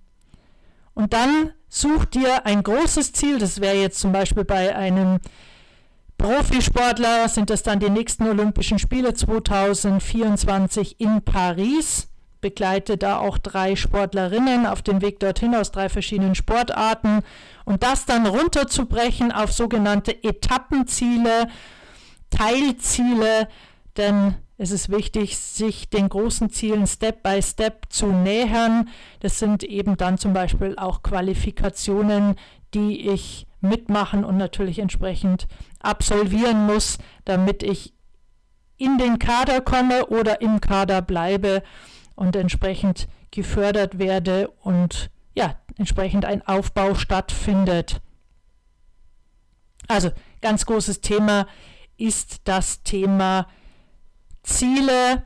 Und 0.94 1.14
dann 1.14 1.52
such 1.70 2.06
dir 2.06 2.46
ein 2.46 2.64
großes 2.64 3.14
Ziel, 3.14 3.38
das 3.38 3.62
wäre 3.62 3.78
jetzt 3.78 4.00
zum 4.00 4.12
Beispiel 4.12 4.46
bei 4.46 4.76
einem 4.76 5.20
Profisportler, 6.18 7.30
sind 7.30 7.50
das 7.50 7.64
dann 7.64 7.80
die 7.80 7.90
nächsten 7.90 8.28
Olympischen 8.28 8.80
Spiele 8.80 9.14
2024 9.14 11.00
in 11.00 11.22
Paris 11.22 12.11
begleite 12.42 12.98
da 12.98 13.20
auch 13.20 13.38
drei 13.38 13.76
Sportlerinnen 13.76 14.66
auf 14.66 14.82
dem 14.82 15.02
Weg 15.02 15.20
dorthin 15.20 15.56
aus 15.56 15.72
drei 15.72 15.88
verschiedenen 15.90 16.36
Sportarten. 16.36 17.22
Und 17.66 17.84
das 17.84 18.06
dann 18.06 18.26
runterzubrechen 18.26 19.32
auf 19.32 19.54
sogenannte 19.54 20.24
Etappenziele, 20.24 21.48
Teilziele, 22.30 23.48
denn 23.98 24.36
Es 24.62 24.70
ist 24.70 24.90
wichtig, 24.90 25.40
sich 25.40 25.90
den 25.90 26.08
großen 26.08 26.52
Zielen 26.52 26.86
Step 26.86 27.24
by 27.24 27.42
Step 27.42 27.88
zu 27.90 28.06
nähern. 28.06 28.90
Das 29.20 29.40
sind 29.40 29.64
eben 29.64 29.98
dann 29.98 30.20
zum 30.20 30.34
Beispiel 30.34 30.76
auch 30.78 31.02
Qualifikationen, 31.02 32.36
die 32.76 33.10
ich 33.10 33.48
mitmachen 33.62 34.24
und 34.24 34.38
natürlich 34.38 34.78
entsprechend 34.78 35.48
absolvieren 35.80 36.68
muss, 36.68 37.00
damit 37.26 37.64
ich 37.64 37.96
in 38.78 39.00
den 39.00 39.18
Kader 39.18 39.62
komme 39.62 40.06
oder 40.06 40.42
im 40.42 40.62
Kader 40.62 41.02
bleibe 41.02 41.64
und 42.16 42.36
entsprechend 42.36 43.08
gefördert 43.32 44.00
werde 44.00 44.50
und 44.62 45.10
ja, 45.34 45.56
entsprechend 45.78 46.26
ein 46.26 46.46
Aufbau 46.46 46.96
stattfindet. 46.96 48.02
Also 49.88 50.12
ganz 50.42 50.66
großes 50.66 51.00
Thema 51.02 51.48
ist 51.98 52.42
das 52.46 52.84
Thema 52.84 53.48
Ziele, 54.44 55.24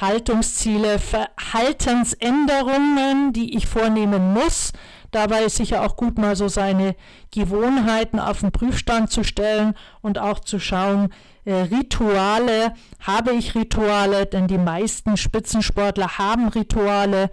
Haltungsziele, 0.00 0.98
Verhaltensänderungen, 0.98 3.32
die 3.32 3.56
ich 3.56 3.66
vornehmen 3.66 4.32
muss. 4.32 4.72
Dabei 5.10 5.44
ist 5.44 5.56
sicher 5.56 5.82
auch 5.82 5.96
gut, 5.96 6.18
mal 6.18 6.36
so 6.36 6.48
seine 6.48 6.94
Gewohnheiten 7.30 8.20
auf 8.20 8.40
den 8.40 8.52
Prüfstand 8.52 9.10
zu 9.10 9.24
stellen 9.24 9.74
und 10.00 10.18
auch 10.18 10.40
zu 10.40 10.60
schauen, 10.60 11.12
Rituale, 11.52 12.74
habe 13.00 13.32
ich 13.32 13.54
Rituale, 13.54 14.26
denn 14.26 14.48
die 14.48 14.58
meisten 14.58 15.16
Spitzensportler 15.16 16.18
haben 16.18 16.48
Rituale. 16.48 17.30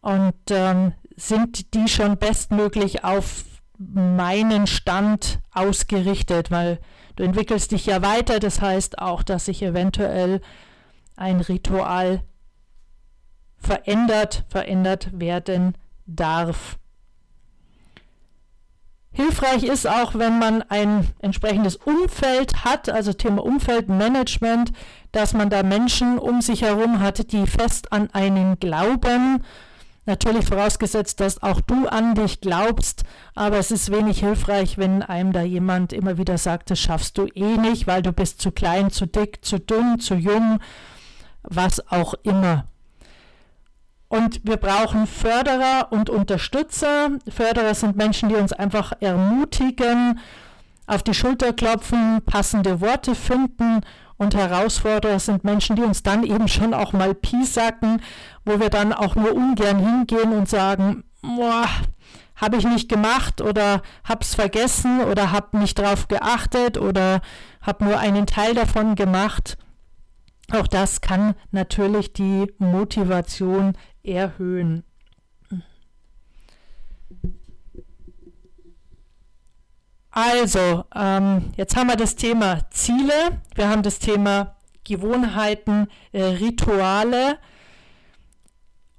Und 0.00 0.34
ähm, 0.50 0.94
sind 1.16 1.74
die 1.74 1.88
schon 1.88 2.18
bestmöglich 2.18 3.04
auf 3.04 3.44
meinen 3.78 4.66
Stand 4.66 5.40
ausgerichtet, 5.52 6.50
weil 6.50 6.78
du 7.16 7.22
entwickelst 7.22 7.72
dich 7.72 7.86
ja 7.86 8.02
weiter, 8.02 8.40
das 8.40 8.60
heißt 8.60 8.98
auch, 8.98 9.22
dass 9.22 9.46
sich 9.46 9.62
eventuell 9.62 10.40
ein 11.16 11.40
Ritual 11.40 12.22
verändert, 13.56 14.44
verändert 14.48 15.10
werden 15.18 15.76
darf. 16.06 16.78
Hilfreich 19.12 19.64
ist 19.64 19.86
auch, 19.86 20.14
wenn 20.14 20.38
man 20.38 20.62
ein 20.62 21.08
entsprechendes 21.20 21.76
Umfeld 21.76 22.64
hat, 22.64 22.88
also 22.88 23.12
Thema 23.12 23.44
Umfeldmanagement, 23.44 24.72
dass 25.12 25.34
man 25.34 25.50
da 25.50 25.62
Menschen 25.62 26.18
um 26.18 26.40
sich 26.40 26.62
herum 26.62 27.00
hat, 27.00 27.32
die 27.32 27.46
fest 27.46 27.92
an 27.92 28.08
einen 28.12 28.58
glauben 28.58 29.42
Natürlich 30.04 30.46
vorausgesetzt, 30.46 31.20
dass 31.20 31.44
auch 31.44 31.60
du 31.60 31.86
an 31.86 32.16
dich 32.16 32.40
glaubst, 32.40 33.04
aber 33.36 33.58
es 33.58 33.70
ist 33.70 33.92
wenig 33.92 34.18
hilfreich, 34.18 34.76
wenn 34.76 35.04
einem 35.04 35.32
da 35.32 35.42
jemand 35.42 35.92
immer 35.92 36.18
wieder 36.18 36.38
sagt, 36.38 36.70
das 36.70 36.80
schaffst 36.80 37.18
du 37.18 37.26
eh 37.34 37.56
nicht, 37.56 37.86
weil 37.86 38.02
du 38.02 38.12
bist 38.12 38.40
zu 38.40 38.50
klein, 38.50 38.90
zu 38.90 39.06
dick, 39.06 39.44
zu 39.44 39.60
dünn, 39.60 40.00
zu 40.00 40.16
jung, 40.16 40.58
was 41.44 41.88
auch 41.88 42.14
immer. 42.24 42.66
Und 44.12 44.40
wir 44.44 44.58
brauchen 44.58 45.06
Förderer 45.06 45.86
und 45.90 46.10
Unterstützer. 46.10 47.12
Förderer 47.34 47.74
sind 47.74 47.96
Menschen, 47.96 48.28
die 48.28 48.34
uns 48.34 48.52
einfach 48.52 48.92
ermutigen, 49.00 50.20
auf 50.86 51.02
die 51.02 51.14
Schulter 51.14 51.54
klopfen, 51.54 52.20
passende 52.26 52.82
Worte 52.82 53.14
finden 53.14 53.80
und 54.18 54.34
Herausforderer 54.34 55.18
sind 55.18 55.44
Menschen, 55.44 55.76
die 55.76 55.82
uns 55.82 56.02
dann 56.02 56.24
eben 56.24 56.46
schon 56.46 56.74
auch 56.74 56.92
mal 56.92 57.14
piesacken, 57.14 58.02
wo 58.44 58.60
wir 58.60 58.68
dann 58.68 58.92
auch 58.92 59.14
nur 59.14 59.32
ungern 59.34 59.78
hingehen 59.78 60.34
und 60.34 60.46
sagen, 60.46 61.04
habe 62.36 62.56
ich 62.58 62.64
nicht 62.66 62.90
gemacht 62.90 63.40
oder 63.40 63.80
hab's 64.04 64.34
vergessen 64.34 65.00
oder 65.00 65.32
hab 65.32 65.54
nicht 65.54 65.78
drauf 65.78 66.08
geachtet 66.08 66.76
oder 66.76 67.22
hab 67.62 67.80
nur 67.80 67.98
einen 67.98 68.26
Teil 68.26 68.52
davon 68.52 68.94
gemacht. 68.94 69.56
Auch 70.52 70.66
das 70.66 71.00
kann 71.00 71.34
natürlich 71.50 72.12
die 72.12 72.52
Motivation 72.58 73.72
erhöhen. 74.02 74.84
Also, 80.10 80.84
ähm, 80.94 81.52
jetzt 81.56 81.74
haben 81.74 81.88
wir 81.88 81.96
das 81.96 82.16
Thema 82.16 82.70
Ziele, 82.70 83.40
wir 83.54 83.68
haben 83.70 83.82
das 83.82 83.98
Thema 83.98 84.56
Gewohnheiten, 84.84 85.88
äh, 86.12 86.22
Rituale. 86.22 87.38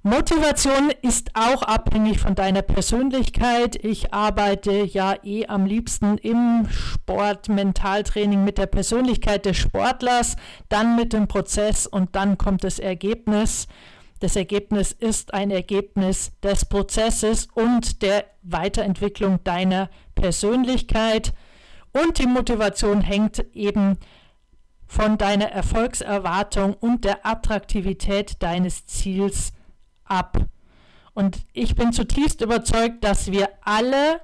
Motivation 0.02 0.92
ist 1.02 1.30
auch 1.34 1.62
abhängig 1.62 2.18
von 2.18 2.34
deiner 2.34 2.62
Persönlichkeit. 2.62 3.76
Ich 3.82 4.12
arbeite 4.12 4.72
ja 4.72 5.14
eh 5.22 5.46
am 5.46 5.66
liebsten 5.66 6.18
im 6.18 6.66
Sport, 6.68 7.48
Mentaltraining 7.48 8.44
mit 8.44 8.58
der 8.58 8.66
Persönlichkeit 8.66 9.46
des 9.46 9.56
Sportlers, 9.56 10.36
dann 10.68 10.96
mit 10.96 11.12
dem 11.12 11.28
Prozess 11.28 11.86
und 11.86 12.16
dann 12.16 12.36
kommt 12.36 12.64
das 12.64 12.80
Ergebnis. 12.80 13.68
Das 14.20 14.36
Ergebnis 14.36 14.92
ist 14.92 15.34
ein 15.34 15.50
Ergebnis 15.50 16.32
des 16.42 16.64
Prozesses 16.64 17.48
und 17.54 18.02
der 18.02 18.24
Weiterentwicklung 18.42 19.42
deiner 19.44 19.90
Persönlichkeit. 20.14 21.32
Und 21.92 22.18
die 22.18 22.26
Motivation 22.26 23.00
hängt 23.00 23.44
eben 23.54 23.98
von 24.86 25.18
deiner 25.18 25.50
Erfolgserwartung 25.50 26.74
und 26.74 27.04
der 27.04 27.26
Attraktivität 27.26 28.42
deines 28.42 28.86
Ziels 28.86 29.52
ab. 30.04 30.38
Und 31.14 31.46
ich 31.52 31.74
bin 31.74 31.92
zutiefst 31.92 32.40
überzeugt, 32.40 33.04
dass 33.04 33.30
wir 33.30 33.48
alle 33.62 34.20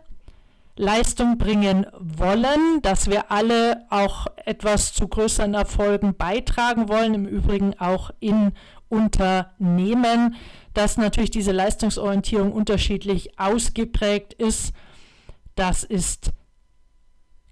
Leistung 0.76 1.38
bringen 1.38 1.86
wollen, 1.98 2.80
dass 2.82 3.08
wir 3.08 3.30
alle 3.30 3.84
auch 3.90 4.26
etwas 4.44 4.94
zu 4.94 5.08
größeren 5.08 5.54
Erfolgen 5.54 6.16
beitragen 6.16 6.88
wollen, 6.88 7.14
im 7.14 7.26
Übrigen 7.26 7.78
auch 7.78 8.10
in 8.20 8.52
Unternehmen, 8.88 10.34
dass 10.74 10.96
natürlich 10.96 11.30
diese 11.30 11.52
Leistungsorientierung 11.52 12.52
unterschiedlich 12.52 13.38
ausgeprägt 13.38 14.34
ist. 14.34 14.72
Das 15.54 15.84
ist 15.84 16.32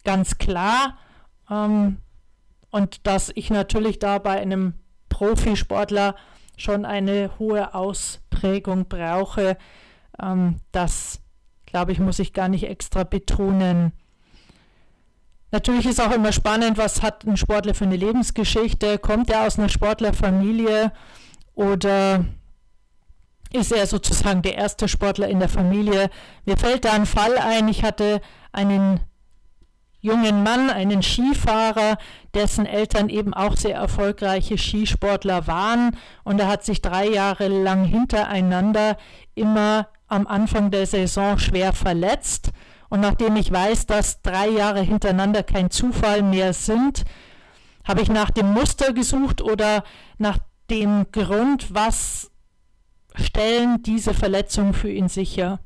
ganz 0.04 0.38
klar. 0.38 0.98
Ähm, 1.50 1.98
und 2.70 3.06
dass 3.06 3.30
ich 3.34 3.50
natürlich 3.50 3.98
da 3.98 4.18
bei 4.18 4.40
einem 4.40 4.74
Profisportler 5.08 6.14
schon 6.56 6.84
eine 6.84 7.38
hohe 7.38 7.74
Ausprägung 7.74 8.88
brauche, 8.88 9.56
ähm, 10.20 10.56
das 10.72 11.20
glaube 11.70 11.92
ich, 11.92 12.00
muss 12.00 12.18
ich 12.18 12.32
gar 12.32 12.48
nicht 12.48 12.64
extra 12.64 13.04
betonen. 13.04 13.92
Natürlich 15.50 15.86
ist 15.86 16.00
auch 16.00 16.12
immer 16.12 16.32
spannend, 16.32 16.76
was 16.76 17.00
hat 17.00 17.24
ein 17.24 17.36
Sportler 17.36 17.74
für 17.74 17.84
eine 17.84 17.96
Lebensgeschichte? 17.96 18.98
Kommt 18.98 19.30
er 19.30 19.46
aus 19.46 19.58
einer 19.58 19.70
Sportlerfamilie? 19.70 20.92
Oder 21.54 22.26
ist 23.52 23.72
er 23.72 23.86
sozusagen 23.86 24.42
der 24.42 24.56
erste 24.56 24.88
Sportler 24.88 25.28
in 25.28 25.40
der 25.40 25.48
Familie? 25.48 26.10
Mir 26.44 26.58
fällt 26.58 26.84
da 26.84 26.92
ein 26.92 27.06
Fall 27.06 27.38
ein. 27.38 27.68
Ich 27.68 27.82
hatte 27.82 28.20
einen 28.52 29.00
jungen 30.00 30.42
Mann, 30.42 30.68
einen 30.68 31.02
Skifahrer, 31.02 31.96
dessen 32.34 32.66
Eltern 32.66 33.08
eben 33.08 33.32
auch 33.32 33.56
sehr 33.56 33.74
erfolgreiche 33.74 34.58
Skisportler 34.58 35.46
waren. 35.46 35.96
Und 36.24 36.40
er 36.40 36.48
hat 36.48 36.64
sich 36.64 36.82
drei 36.82 37.08
Jahre 37.08 37.48
lang 37.48 37.84
hintereinander 37.84 38.98
immer 39.34 39.88
am 40.08 40.26
Anfang 40.26 40.70
der 40.70 40.86
Saison 40.86 41.38
schwer 41.38 41.72
verletzt. 41.72 42.50
Und 42.88 43.00
nachdem 43.00 43.36
ich 43.36 43.52
weiß, 43.52 43.86
dass 43.86 44.22
drei 44.22 44.48
Jahre 44.48 44.80
hintereinander 44.80 45.42
kein 45.42 45.70
Zufall 45.70 46.22
mehr 46.22 46.52
sind, 46.52 47.04
habe 47.84 48.02
ich 48.02 48.08
nach 48.08 48.30
dem 48.30 48.52
Muster 48.52 48.92
gesucht 48.92 49.42
oder 49.42 49.84
nach 50.18 50.38
dem 50.70 51.06
Grund, 51.12 51.74
was 51.74 52.30
stellen 53.14 53.82
diese 53.82 54.14
Verletzungen 54.14 54.74
für 54.74 54.90
ihn 54.90 55.08
sicher. 55.08 55.60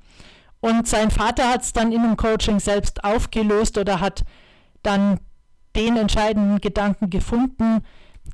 Und 0.61 0.87
sein 0.87 1.11
Vater 1.11 1.48
hat 1.48 1.62
es 1.62 1.72
dann 1.72 1.92
in 1.92 2.02
dem 2.02 2.16
Coaching 2.16 2.61
selbst 2.61 3.02
aufgelöst 3.05 3.78
oder 3.78 4.00
hat 4.00 4.24
dann 4.83 5.18
den 5.74 5.96
entscheidenden 5.96 6.61
Gedanken 6.61 7.11
gefunden. 7.11 7.83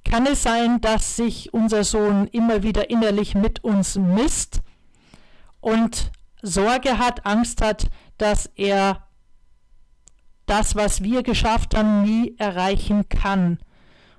Kann 0.05 0.27
es 0.27 0.43
sein, 0.43 0.81
dass 0.81 1.17
sich 1.17 1.55
unser 1.55 1.85
Sohn 1.85 2.27
immer 2.29 2.63
wieder 2.63 2.91
innerlich 2.91 3.35
mit 3.35 3.65
uns 3.65 3.97
misst 3.97 4.61
und 5.61 6.11
Sorge 6.43 6.99
hat, 6.99 7.27
Angst 7.27 7.63
hat, 7.63 7.89
dass 8.17 8.47
er 8.55 9.05
das, 10.47 10.77
was 10.77 11.03
wir 11.03 11.23
geschafft 11.23 11.77
haben, 11.77 12.03
nie 12.03 12.35
erreichen 12.39 13.09
kann? 13.09 13.59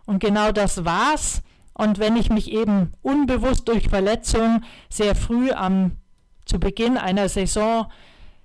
Und 0.05 0.19
genau 0.19 0.51
das 0.51 0.85
war's. 0.85 1.41
Und 1.73 1.97
wenn 1.99 2.17
ich 2.17 2.29
mich 2.29 2.51
eben 2.51 2.91
unbewusst 3.01 3.67
durch 3.67 3.89
Verletzung 3.89 4.63
sehr 4.89 5.15
früh 5.15 5.51
am, 5.51 5.97
zu 6.45 6.59
Beginn 6.59 6.97
einer 6.97 7.29
Saison 7.29 7.87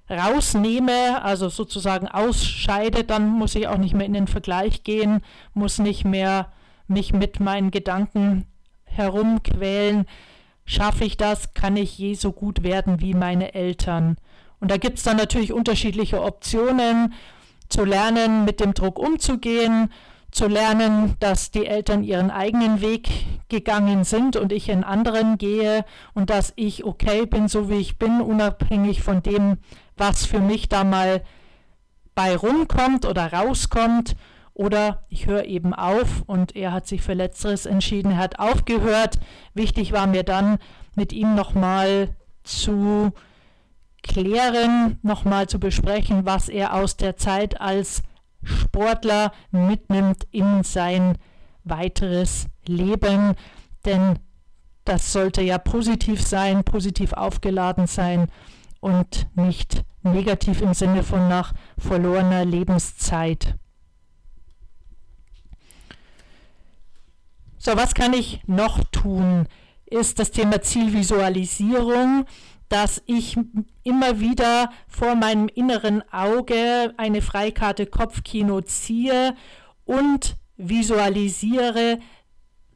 rausnehme, 0.09 1.23
also 1.23 1.49
sozusagen 1.49 2.07
ausscheide, 2.07 3.05
dann 3.05 3.29
muss 3.29 3.55
ich 3.55 3.69
auch 3.69 3.79
nicht 3.79 3.95
mehr 3.95 4.07
in 4.07 4.13
den 4.13 4.29
Vergleich 4.29 4.83
gehen, 4.83 5.23
muss 5.55 5.79
nicht 5.79 6.05
mehr 6.05 6.53
mich 6.87 7.13
mit 7.13 7.41
meinen 7.41 7.71
Gedanken 7.71 8.47
herumquälen. 8.85 10.07
Schaffe 10.65 11.05
ich 11.05 11.17
das? 11.17 11.55
Kann 11.55 11.77
ich 11.77 11.99
je 11.99 12.15
so 12.15 12.33
gut 12.33 12.63
werden 12.63 13.01
wie 13.01 13.15
meine 13.15 13.55
Eltern? 13.55 14.17
Und 14.61 14.71
da 14.71 14.77
gibt 14.77 14.99
es 14.99 15.05
dann 15.05 15.17
natürlich 15.17 15.53
unterschiedliche 15.53 16.23
Optionen, 16.23 17.13
zu 17.69 17.85
lernen, 17.85 18.45
mit 18.45 18.61
dem 18.61 18.75
Druck 18.75 18.99
umzugehen, 18.99 19.91
zu 20.31 20.49
lernen, 20.49 21.15
dass 21.21 21.51
die 21.51 21.67
Eltern 21.67 22.03
ihren 22.03 22.31
eigenen 22.31 22.81
Weg 22.81 23.09
gegangen 23.49 24.05
sind 24.05 24.37
und 24.37 24.53
ich 24.53 24.71
einen 24.71 24.85
anderen 24.85 25.39
gehe 25.39 25.85
und 26.13 26.31
dass 26.31 26.53
ich 26.57 26.85
okay 26.85 27.27
bin, 27.27 27.49
so 27.49 27.71
wie 27.71 27.79
ich 27.79 27.99
bin, 27.99 28.21
unabhängig 28.21 29.03
von 29.03 29.23
dem, 29.23 29.59
was 29.97 30.27
für 30.27 30.41
mich 30.41 30.69
da 30.69 30.83
mal 30.83 31.23
bei 32.15 32.37
rumkommt 32.37 33.05
oder 33.07 33.33
rauskommt. 33.33 34.17
Oder 34.55 35.03
ich 35.09 35.27
höre 35.27 35.45
eben 35.47 35.75
auf 35.75 36.23
und 36.27 36.55
er 36.55 36.73
hat 36.73 36.87
sich 36.87 37.03
für 37.03 37.15
letzteres 37.15 37.67
entschieden, 37.67 38.13
er 38.13 38.19
hat 38.19 38.39
aufgehört. 38.39 39.19
Wichtig 39.53 39.93
war 39.93 40.07
mir 40.07 40.23
dann, 40.23 40.59
mit 40.95 41.13
ihm 41.13 41.35
nochmal 41.35 42.15
zu 42.45 43.13
klären, 44.05 44.99
nochmal 45.03 45.49
zu 45.49 45.59
besprechen, 45.59 46.25
was 46.25 46.49
er 46.49 46.75
aus 46.75 46.97
der 46.97 47.17
Zeit 47.17 47.61
als 47.61 48.03
Sportler 48.45 49.33
mitnimmt 49.51 50.27
in 50.31 50.63
sein 50.63 51.19
weiteres 51.65 52.47
Leben. 52.67 53.35
Denn 53.85 54.21
das 54.85 55.13
sollte 55.13 55.43
ja 55.43 55.59
positiv 55.59 56.23
sein, 56.23 56.63
positiv 56.63 57.13
aufgeladen 57.13 57.89
sein 57.89 58.29
und 58.81 59.27
nicht 59.35 59.83
negativ 60.03 60.61
im 60.61 60.75
Sinne 60.75 61.03
von 61.03 61.29
nach 61.29 61.55
verlorener 61.79 62.45
Lebenszeit. 62.45 63.57
So, 67.65 67.77
was 67.77 67.95
kann 67.95 68.13
ich 68.13 68.43
noch 68.47 68.85
tun? 68.93 69.47
Ist 69.87 70.19
das 70.19 70.31
Thema 70.31 70.61
Zielvisualisierung 70.61 72.27
dass 72.69 73.03
ich 73.07 73.37
immer 73.83 74.21
wieder 74.21 74.71
vor 74.89 75.15
meinem 75.15 75.49
inneren 75.49 76.03
Auge 76.11 76.95
eine 76.97 77.23
Freikarte 77.23 77.87
Kopfkino 77.87 78.63
ziehe 78.63 79.37
und 79.85 80.37
visualisiere, 80.57 82.01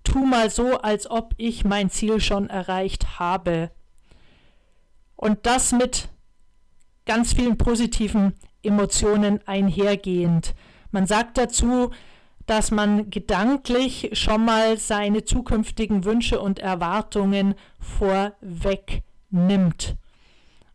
tu 0.05 0.25
mal 0.25 0.51
so, 0.51 0.79
als 0.79 1.11
ob 1.11 1.35
ich 1.37 1.65
mein 1.65 1.91
Ziel 1.91 2.21
schon 2.21 2.49
erreicht 2.49 3.19
habe. 3.19 3.71
Und 5.17 5.47
das 5.47 5.73
mit 5.73 6.09
ganz 7.07 7.33
vielen 7.33 7.57
positiven 7.57 8.35
Emotionen 8.63 9.41
einhergehend. 9.47 10.55
Man 10.91 11.07
sagt 11.07 11.39
dazu, 11.39 11.91
dass 12.49 12.71
man 12.71 13.11
gedanklich 13.11 14.11
schon 14.15 14.47
mal 14.47 14.79
seine 14.79 15.23
zukünftigen 15.25 16.07
Wünsche 16.07 16.41
und 16.41 16.59
Erwartungen 16.59 17.55
vorweg 17.79 19.03
nimmt. 19.29 19.97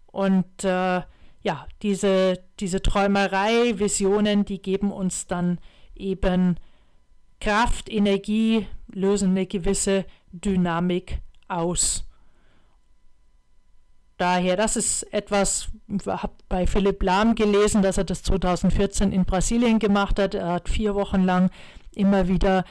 Und 0.05 0.63
äh, 0.63 1.01
ja, 1.41 1.67
diese, 1.81 2.43
diese 2.59 2.83
Träumerei, 2.83 3.79
Visionen, 3.79 4.45
die 4.45 4.61
geben 4.61 4.91
uns 4.91 5.25
dann 5.25 5.57
eben 5.95 6.57
Kraft, 7.41 7.91
Energie, 7.91 8.67
lösen 8.87 9.31
eine 9.31 9.47
gewisse 9.47 10.05
Dynamik 10.31 11.21
aus. 11.47 12.05
Daher, 14.23 14.55
das 14.55 14.77
ist 14.77 15.03
etwas, 15.11 15.67
habe 16.07 16.31
bei 16.47 16.65
Philipp 16.65 17.03
Lahm 17.03 17.35
gelesen, 17.35 17.81
dass 17.81 17.97
er 17.97 18.05
das 18.05 18.23
2014 18.23 19.11
in 19.11 19.25
Brasilien 19.25 19.79
gemacht 19.79 20.17
hat. 20.17 20.33
Er 20.33 20.47
hat 20.47 20.69
vier 20.69 20.95
Wochen 20.95 21.25
lang 21.25 21.49
immer 21.93 22.29
wieder 22.29 22.63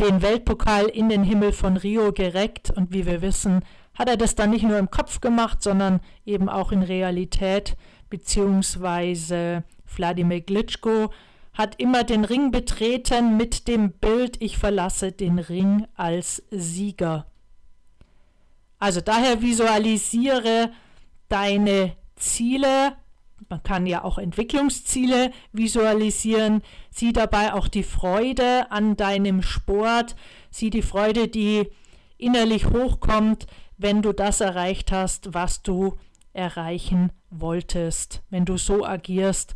den 0.00 0.22
Weltpokal 0.22 0.86
in 0.86 1.10
den 1.10 1.22
Himmel 1.22 1.52
von 1.52 1.76
Rio 1.76 2.14
gereckt 2.14 2.70
und 2.70 2.94
wie 2.94 3.04
wir 3.04 3.20
wissen, 3.20 3.62
hat 3.92 4.08
er 4.08 4.16
das 4.16 4.36
dann 4.36 4.48
nicht 4.48 4.62
nur 4.62 4.78
im 4.78 4.90
Kopf 4.90 5.20
gemacht, 5.20 5.62
sondern 5.62 6.00
eben 6.24 6.48
auch 6.48 6.72
in 6.72 6.82
Realität, 6.82 7.76
beziehungsweise 8.08 9.64
Wladimir 9.94 10.40
Glitschko 10.40 11.10
hat 11.52 11.78
immer 11.78 12.04
den 12.04 12.24
Ring 12.24 12.50
betreten 12.50 13.36
mit 13.36 13.68
dem 13.68 13.92
Bild, 13.92 14.40
ich 14.40 14.56
verlasse 14.56 15.12
den 15.12 15.40
Ring 15.40 15.86
als 15.94 16.42
Sieger. 16.50 17.26
Also 18.78 19.02
daher 19.02 19.42
visualisiere 19.42 20.70
deine 21.28 21.96
Ziele, 22.16 22.96
man 23.48 23.62
kann 23.62 23.86
ja 23.86 24.02
auch 24.02 24.18
Entwicklungsziele 24.18 25.30
visualisieren, 25.52 26.62
sieh 26.90 27.12
dabei 27.12 27.52
auch 27.52 27.68
die 27.68 27.82
Freude 27.82 28.70
an 28.70 28.96
deinem 28.96 29.42
Sport, 29.42 30.16
sieh 30.50 30.70
die 30.70 30.82
Freude, 30.82 31.28
die 31.28 31.68
innerlich 32.18 32.66
hochkommt, 32.66 33.46
wenn 33.76 34.02
du 34.02 34.12
das 34.12 34.40
erreicht 34.40 34.90
hast, 34.90 35.34
was 35.34 35.62
du 35.62 35.98
erreichen 36.32 37.12
wolltest, 37.30 38.22
wenn 38.30 38.44
du 38.44 38.56
so 38.56 38.84
agierst, 38.84 39.54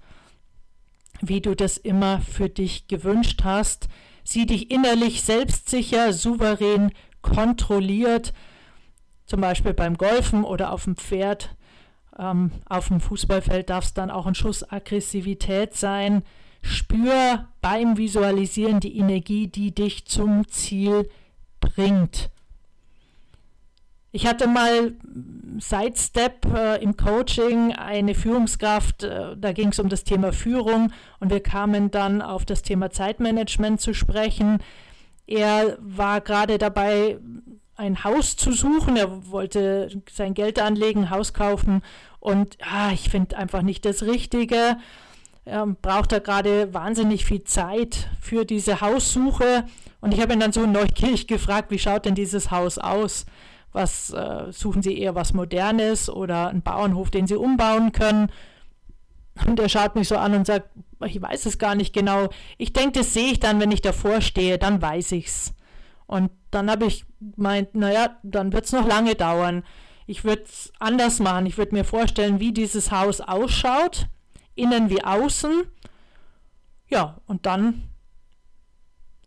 wie 1.20 1.40
du 1.40 1.54
das 1.54 1.76
immer 1.76 2.20
für 2.20 2.48
dich 2.48 2.88
gewünscht 2.88 3.42
hast, 3.44 3.88
sieh 4.24 4.46
dich 4.46 4.70
innerlich 4.70 5.22
selbstsicher, 5.22 6.12
souverän, 6.12 6.92
kontrolliert, 7.22 8.32
zum 9.26 9.40
Beispiel 9.40 9.74
beim 9.74 9.96
Golfen 9.96 10.44
oder 10.44 10.72
auf 10.72 10.84
dem 10.84 10.96
Pferd, 10.96 11.56
ähm, 12.20 12.50
auf 12.68 12.88
dem 12.88 13.00
Fußballfeld 13.00 13.70
darf 13.70 13.84
es 13.86 13.94
dann 13.94 14.10
auch 14.10 14.26
ein 14.26 14.34
Schuss 14.34 14.70
Aggressivität 14.70 15.74
sein. 15.74 16.22
Spür 16.62 17.48
beim 17.62 17.96
Visualisieren 17.96 18.80
die 18.80 18.98
Energie, 18.98 19.48
die 19.48 19.74
dich 19.74 20.04
zum 20.04 20.46
Ziel 20.48 21.08
bringt. 21.60 22.30
Ich 24.12 24.26
hatte 24.26 24.48
mal 24.48 24.94
Sidestep 25.58 26.44
äh, 26.52 26.82
im 26.82 26.96
Coaching 26.96 27.72
eine 27.72 28.14
Führungskraft, 28.14 29.04
äh, 29.04 29.36
da 29.36 29.52
ging 29.52 29.68
es 29.68 29.78
um 29.78 29.88
das 29.88 30.02
Thema 30.02 30.32
Führung 30.32 30.92
und 31.20 31.30
wir 31.30 31.40
kamen 31.40 31.90
dann 31.90 32.20
auf 32.20 32.44
das 32.44 32.62
Thema 32.62 32.90
Zeitmanagement 32.90 33.80
zu 33.80 33.94
sprechen. 33.94 34.58
Er 35.26 35.78
war 35.80 36.20
gerade 36.20 36.58
dabei, 36.58 37.18
ein 37.80 38.04
Haus 38.04 38.36
zu 38.36 38.52
suchen. 38.52 38.96
Er 38.96 39.30
wollte 39.30 39.88
sein 40.12 40.34
Geld 40.34 40.60
anlegen, 40.60 41.10
Haus 41.10 41.32
kaufen 41.32 41.82
und 42.20 42.58
ah, 42.60 42.90
ich 42.92 43.08
finde 43.08 43.38
einfach 43.38 43.62
nicht 43.62 43.84
das 43.84 44.02
Richtige. 44.02 44.76
Er 45.46 45.66
braucht 45.66 46.12
da 46.12 46.18
gerade 46.18 46.72
wahnsinnig 46.74 47.24
viel 47.24 47.42
Zeit 47.44 48.08
für 48.20 48.44
diese 48.44 48.82
Haussuche 48.82 49.64
und 50.02 50.12
ich 50.12 50.20
habe 50.20 50.34
ihn 50.34 50.40
dann 50.40 50.52
so 50.52 50.66
neugierig 50.66 51.26
gefragt, 51.26 51.70
wie 51.70 51.78
schaut 51.78 52.04
denn 52.04 52.14
dieses 52.14 52.50
Haus 52.50 52.78
aus? 52.78 53.24
Was 53.72 54.10
äh, 54.12 54.52
suchen 54.52 54.82
Sie 54.82 54.98
eher 54.98 55.14
was 55.14 55.32
Modernes 55.32 56.10
oder 56.10 56.48
einen 56.48 56.62
Bauernhof, 56.62 57.10
den 57.10 57.26
Sie 57.26 57.36
umbauen 57.36 57.92
können? 57.92 58.30
Und 59.46 59.58
er 59.58 59.68
schaut 59.70 59.94
mich 59.94 60.08
so 60.08 60.18
an 60.18 60.34
und 60.34 60.46
sagt, 60.46 60.68
ich 61.06 61.22
weiß 61.22 61.46
es 61.46 61.56
gar 61.56 61.74
nicht 61.74 61.94
genau. 61.94 62.28
Ich 62.58 62.74
denke, 62.74 62.98
das 62.98 63.14
sehe 63.14 63.32
ich 63.32 63.40
dann, 63.40 63.58
wenn 63.58 63.70
ich 63.70 63.80
davor 63.80 64.20
stehe, 64.20 64.58
dann 64.58 64.82
weiß 64.82 65.12
ich's. 65.12 65.54
Und 66.10 66.32
dann 66.50 66.68
habe 66.68 66.86
ich 66.86 67.04
gemeint, 67.20 67.76
naja, 67.76 68.16
dann 68.24 68.52
wird 68.52 68.64
es 68.64 68.72
noch 68.72 68.84
lange 68.84 69.14
dauern. 69.14 69.62
Ich 70.08 70.24
würde 70.24 70.42
es 70.42 70.72
anders 70.80 71.20
machen. 71.20 71.46
Ich 71.46 71.56
würde 71.56 71.72
mir 71.72 71.84
vorstellen, 71.84 72.40
wie 72.40 72.50
dieses 72.50 72.90
Haus 72.90 73.20
ausschaut, 73.20 74.08
innen 74.56 74.90
wie 74.90 75.04
außen. 75.04 75.62
Ja, 76.88 77.20
und 77.26 77.46
dann 77.46 77.84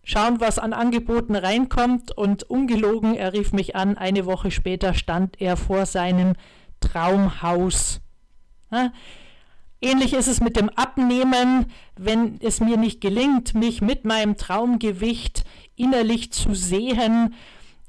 schauen, 0.03 0.41
was 0.41 0.59
an 0.59 0.73
Angeboten 0.73 1.37
reinkommt 1.37 2.11
und 2.11 2.43
ungelogen, 2.43 3.15
er 3.15 3.31
rief 3.31 3.53
mich 3.53 3.77
an, 3.77 3.97
eine 3.97 4.25
Woche 4.25 4.51
später 4.51 4.93
stand 4.93 5.39
er 5.39 5.55
vor 5.55 5.85
seinem 5.85 6.33
Traumhaus. 6.81 8.01
Ja, 8.73 8.91
ähnlich 9.79 10.11
ist 10.11 10.27
es 10.27 10.41
mit 10.41 10.57
dem 10.57 10.67
Abnehmen, 10.67 11.67
wenn 11.95 12.41
es 12.41 12.59
mir 12.59 12.75
nicht 12.75 12.99
gelingt, 12.99 13.53
mich 13.53 13.81
mit 13.81 14.03
meinem 14.03 14.35
Traumgewicht 14.35 15.45
innerlich 15.75 16.31
zu 16.31 16.53
sehen, 16.53 17.33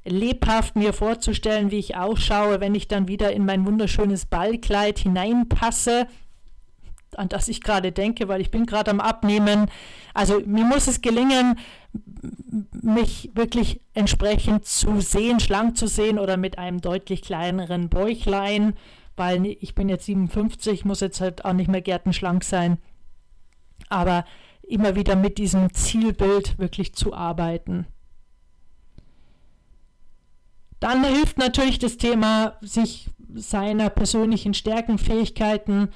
lebhaft 0.05 0.75
mir 0.75 0.93
vorzustellen, 0.93 1.71
wie 1.71 1.79
ich 1.79 1.95
ausschaue, 1.95 2.59
wenn 2.59 2.75
ich 2.75 2.87
dann 2.87 3.07
wieder 3.07 3.33
in 3.33 3.45
mein 3.45 3.65
wunderschönes 3.65 4.27
Ballkleid 4.27 4.99
hineinpasse, 4.99 6.07
an 7.17 7.29
das 7.29 7.47
ich 7.47 7.61
gerade 7.61 7.91
denke, 7.91 8.27
weil 8.27 8.41
ich 8.41 8.51
bin 8.51 8.65
gerade 8.65 8.91
am 8.91 8.99
Abnehmen. 8.99 9.69
Also 10.13 10.41
mir 10.45 10.65
muss 10.65 10.87
es 10.87 11.01
gelingen, 11.01 11.57
mich 12.71 13.31
wirklich 13.33 13.81
entsprechend 13.93 14.65
zu 14.65 14.99
sehen, 15.01 15.39
schlank 15.39 15.77
zu 15.77 15.87
sehen 15.87 16.19
oder 16.19 16.37
mit 16.37 16.57
einem 16.57 16.81
deutlich 16.81 17.21
kleineren 17.21 17.89
Bäuchlein, 17.89 18.73
weil 19.15 19.45
ich 19.45 19.75
bin 19.75 19.89
jetzt 19.89 20.05
57, 20.05 20.85
muss 20.85 20.99
jetzt 20.99 21.21
halt 21.21 21.45
auch 21.45 21.53
nicht 21.53 21.69
mehr 21.69 21.81
gärtenschlank 21.81 22.43
sein. 22.43 22.77
Aber 23.89 24.25
immer 24.67 24.95
wieder 24.95 25.15
mit 25.15 25.37
diesem 25.37 25.73
Zielbild 25.73 26.57
wirklich 26.57 26.93
zu 26.93 27.13
arbeiten. 27.13 27.87
Dann 30.79 31.03
hilft 31.03 31.37
natürlich 31.37 31.79
das 31.79 31.97
Thema, 31.97 32.57
sich 32.61 33.09
seiner 33.33 33.89
persönlichen 33.89 34.53
Stärken, 34.53 34.97
Fähigkeiten 34.97 35.89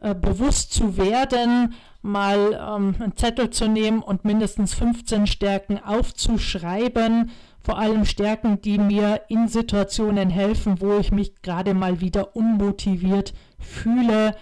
äh, 0.00 0.14
bewusst 0.14 0.72
zu 0.72 0.96
werden, 0.96 1.74
mal 2.02 2.52
ähm, 2.52 2.94
einen 2.98 3.16
Zettel 3.16 3.50
zu 3.50 3.68
nehmen 3.68 4.02
und 4.02 4.24
mindestens 4.24 4.72
15 4.74 5.26
Stärken 5.26 5.78
aufzuschreiben, 5.82 7.30
vor 7.60 7.78
allem 7.78 8.06
Stärken, 8.06 8.62
die 8.62 8.78
mir 8.78 9.22
in 9.28 9.48
Situationen 9.48 10.30
helfen, 10.30 10.80
wo 10.80 10.98
ich 10.98 11.12
mich 11.12 11.42
gerade 11.42 11.74
mal 11.74 12.00
wieder 12.00 12.34
unmotiviert 12.34 13.34
fühle. 13.58 14.34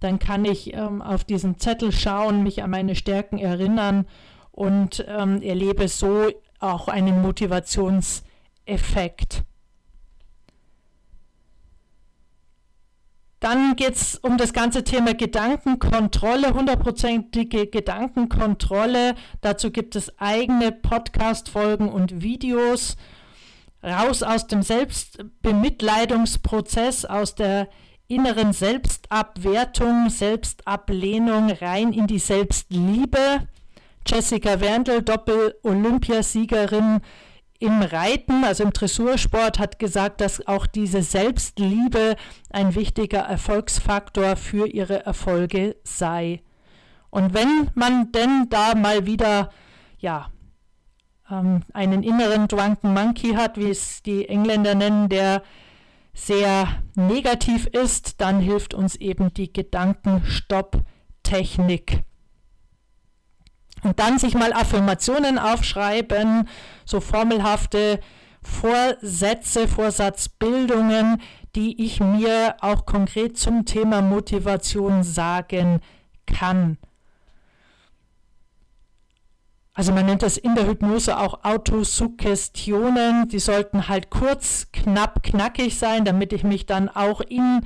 Dann 0.00 0.18
kann 0.18 0.44
ich 0.44 0.74
ähm, 0.74 1.00
auf 1.02 1.22
diesen 1.24 1.58
Zettel 1.58 1.92
schauen, 1.92 2.42
mich 2.42 2.62
an 2.62 2.70
meine 2.70 2.94
Stärken 2.94 3.38
erinnern 3.38 4.06
und 4.52 5.04
ähm, 5.08 5.40
erlebe 5.42 5.88
so 5.88 6.28
auch 6.60 6.88
einen 6.88 7.22
Motivationseffekt. 7.22 9.44
Dann 13.40 13.76
geht 13.76 13.94
es 13.94 14.16
um 14.16 14.36
das 14.36 14.52
ganze 14.52 14.82
Thema 14.82 15.14
Gedankenkontrolle, 15.14 16.54
hundertprozentige 16.54 17.68
Gedankenkontrolle. 17.68 19.14
Dazu 19.40 19.70
gibt 19.70 19.94
es 19.94 20.18
eigene 20.18 20.72
Podcast-Folgen 20.72 21.88
und 21.88 22.20
Videos. 22.20 22.96
Raus 23.80 24.24
aus 24.24 24.48
dem 24.48 24.62
Selbstbemitleidungsprozess, 24.62 27.04
aus 27.04 27.36
der 27.36 27.68
inneren 28.08 28.52
Selbstabwertung, 28.54 30.08
Selbstablehnung 30.08 31.50
rein 31.50 31.92
in 31.92 32.06
die 32.06 32.18
Selbstliebe. 32.18 33.46
Jessica 34.06 34.60
Wendel, 34.60 35.02
Doppel-Olympiasiegerin 35.02 37.00
im 37.60 37.82
Reiten, 37.82 38.44
also 38.44 38.64
im 38.64 38.72
Dressursport, 38.72 39.58
hat 39.58 39.78
gesagt, 39.78 40.22
dass 40.22 40.46
auch 40.46 40.66
diese 40.66 41.02
Selbstliebe 41.02 42.16
ein 42.50 42.74
wichtiger 42.74 43.20
Erfolgsfaktor 43.20 44.36
für 44.36 44.66
ihre 44.66 45.04
Erfolge 45.04 45.76
sei. 45.84 46.40
Und 47.10 47.34
wenn 47.34 47.70
man 47.74 48.10
denn 48.12 48.46
da 48.48 48.74
mal 48.74 49.04
wieder, 49.04 49.50
ja, 49.98 50.30
ähm, 51.30 51.62
einen 51.74 52.02
inneren 52.02 52.48
Drunken 52.48 52.94
Monkey 52.94 53.34
hat, 53.34 53.58
wie 53.58 53.70
es 53.70 54.02
die 54.02 54.28
Engländer 54.28 54.74
nennen, 54.74 55.10
der 55.10 55.42
sehr 56.18 56.82
negativ 56.94 57.66
ist, 57.66 58.20
dann 58.20 58.38
hilft 58.40 58.74
uns 58.74 58.96
eben 58.96 59.32
die 59.32 59.50
Gedankenstopp-Technik. 59.52 62.02
Und 63.84 64.00
dann 64.00 64.18
sich 64.18 64.34
mal 64.34 64.52
Affirmationen 64.52 65.38
aufschreiben, 65.38 66.48
so 66.84 66.98
formelhafte 67.00 68.00
Vorsätze, 68.42 69.68
Vorsatzbildungen, 69.68 71.22
die 71.54 71.84
ich 71.84 72.00
mir 72.00 72.56
auch 72.60 72.84
konkret 72.86 73.38
zum 73.38 73.64
Thema 73.64 74.02
Motivation 74.02 75.04
sagen 75.04 75.78
kann. 76.26 76.78
Also 79.78 79.92
man 79.92 80.06
nennt 80.06 80.24
das 80.24 80.36
in 80.36 80.56
der 80.56 80.66
Hypnose 80.66 81.16
auch 81.16 81.44
Autosuggestionen. 81.44 83.28
Die 83.28 83.38
sollten 83.38 83.86
halt 83.86 84.10
kurz, 84.10 84.66
knapp, 84.72 85.22
knackig 85.22 85.78
sein, 85.78 86.04
damit 86.04 86.32
ich 86.32 86.42
mich 86.42 86.66
dann 86.66 86.88
auch 86.88 87.20
in 87.20 87.60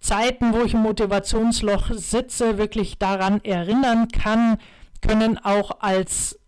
Zeiten, 0.00 0.54
wo 0.54 0.62
ich 0.62 0.72
im 0.72 0.80
Motivationsloch 0.80 1.90
sitze, 1.92 2.56
wirklich 2.56 2.98
daran 2.98 3.44
erinnern 3.44 4.08
kann, 4.08 4.56
können 5.02 5.36
auch 5.36 5.82
als 5.82 6.38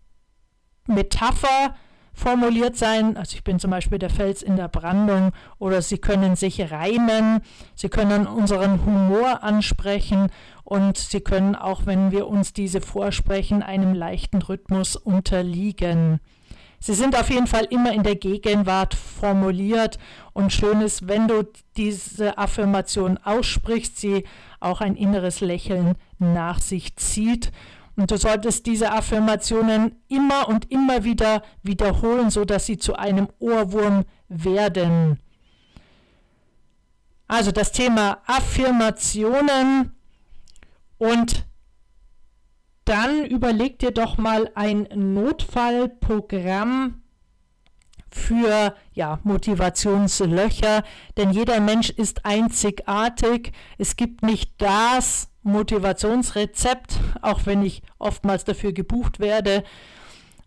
Metapher 0.87 1.75
formuliert 2.13 2.77
sein. 2.77 3.17
Also 3.17 3.35
ich 3.35 3.43
bin 3.43 3.59
zum 3.59 3.71
Beispiel 3.71 3.97
der 3.97 4.09
Fels 4.09 4.41
in 4.43 4.55
der 4.55 4.67
Brandung 4.67 5.31
oder 5.57 5.81
sie 5.81 5.97
können 5.97 6.35
sich 6.35 6.71
reimen, 6.71 7.41
sie 7.75 7.89
können 7.89 8.27
unseren 8.27 8.85
Humor 8.85 9.43
ansprechen 9.43 10.27
und 10.63 10.97
sie 10.97 11.21
können 11.21 11.55
auch, 11.55 11.85
wenn 11.85 12.11
wir 12.11 12.27
uns 12.27 12.53
diese 12.53 12.81
vorsprechen, 12.81 13.63
einem 13.63 13.93
leichten 13.93 14.41
Rhythmus 14.41 14.95
unterliegen. 14.95 16.19
Sie 16.79 16.93
sind 16.93 17.17
auf 17.17 17.29
jeden 17.29 17.47
Fall 17.47 17.65
immer 17.69 17.93
in 17.93 18.03
der 18.03 18.15
Gegenwart 18.15 18.93
formuliert 18.93 19.97
und 20.33 20.51
schön 20.51 20.81
ist, 20.81 21.07
wenn 21.07 21.29
du 21.29 21.47
diese 21.77 22.37
Affirmation 22.37 23.17
aussprichst, 23.23 23.97
sie 23.97 24.25
auch 24.59 24.81
ein 24.81 24.97
inneres 24.97 25.39
Lächeln 25.39 25.95
nach 26.19 26.59
sich 26.59 26.97
zieht 26.97 27.53
und 27.95 28.11
du 28.11 28.17
solltest 28.17 28.65
diese 28.65 28.91
Affirmationen 28.91 30.03
immer 30.07 30.49
und 30.49 30.71
immer 30.71 31.03
wieder 31.03 31.43
wiederholen, 31.61 32.29
sodass 32.29 32.65
sie 32.65 32.77
zu 32.77 32.95
einem 32.95 33.27
Ohrwurm 33.39 34.05
werden. 34.29 35.19
Also 37.27 37.51
das 37.51 37.71
Thema 37.71 38.21
Affirmationen 38.25 39.91
und 40.97 41.45
dann 42.85 43.25
überleg 43.25 43.79
dir 43.79 43.91
doch 43.91 44.17
mal 44.17 44.51
ein 44.55 44.87
Notfallprogramm 44.93 47.01
für 48.09 48.75
ja, 48.93 49.19
Motivationslöcher, 49.23 50.83
denn 51.17 51.31
jeder 51.31 51.59
Mensch 51.59 51.89
ist 51.89 52.25
einzigartig. 52.25 53.51
Es 53.77 53.95
gibt 53.95 54.21
nicht 54.21 54.61
das 54.61 55.29
Motivationsrezept, 55.43 56.99
auch 57.21 57.45
wenn 57.45 57.63
ich 57.63 57.81
oftmals 57.99 58.43
dafür 58.43 58.73
gebucht 58.73 59.19
werde, 59.19 59.63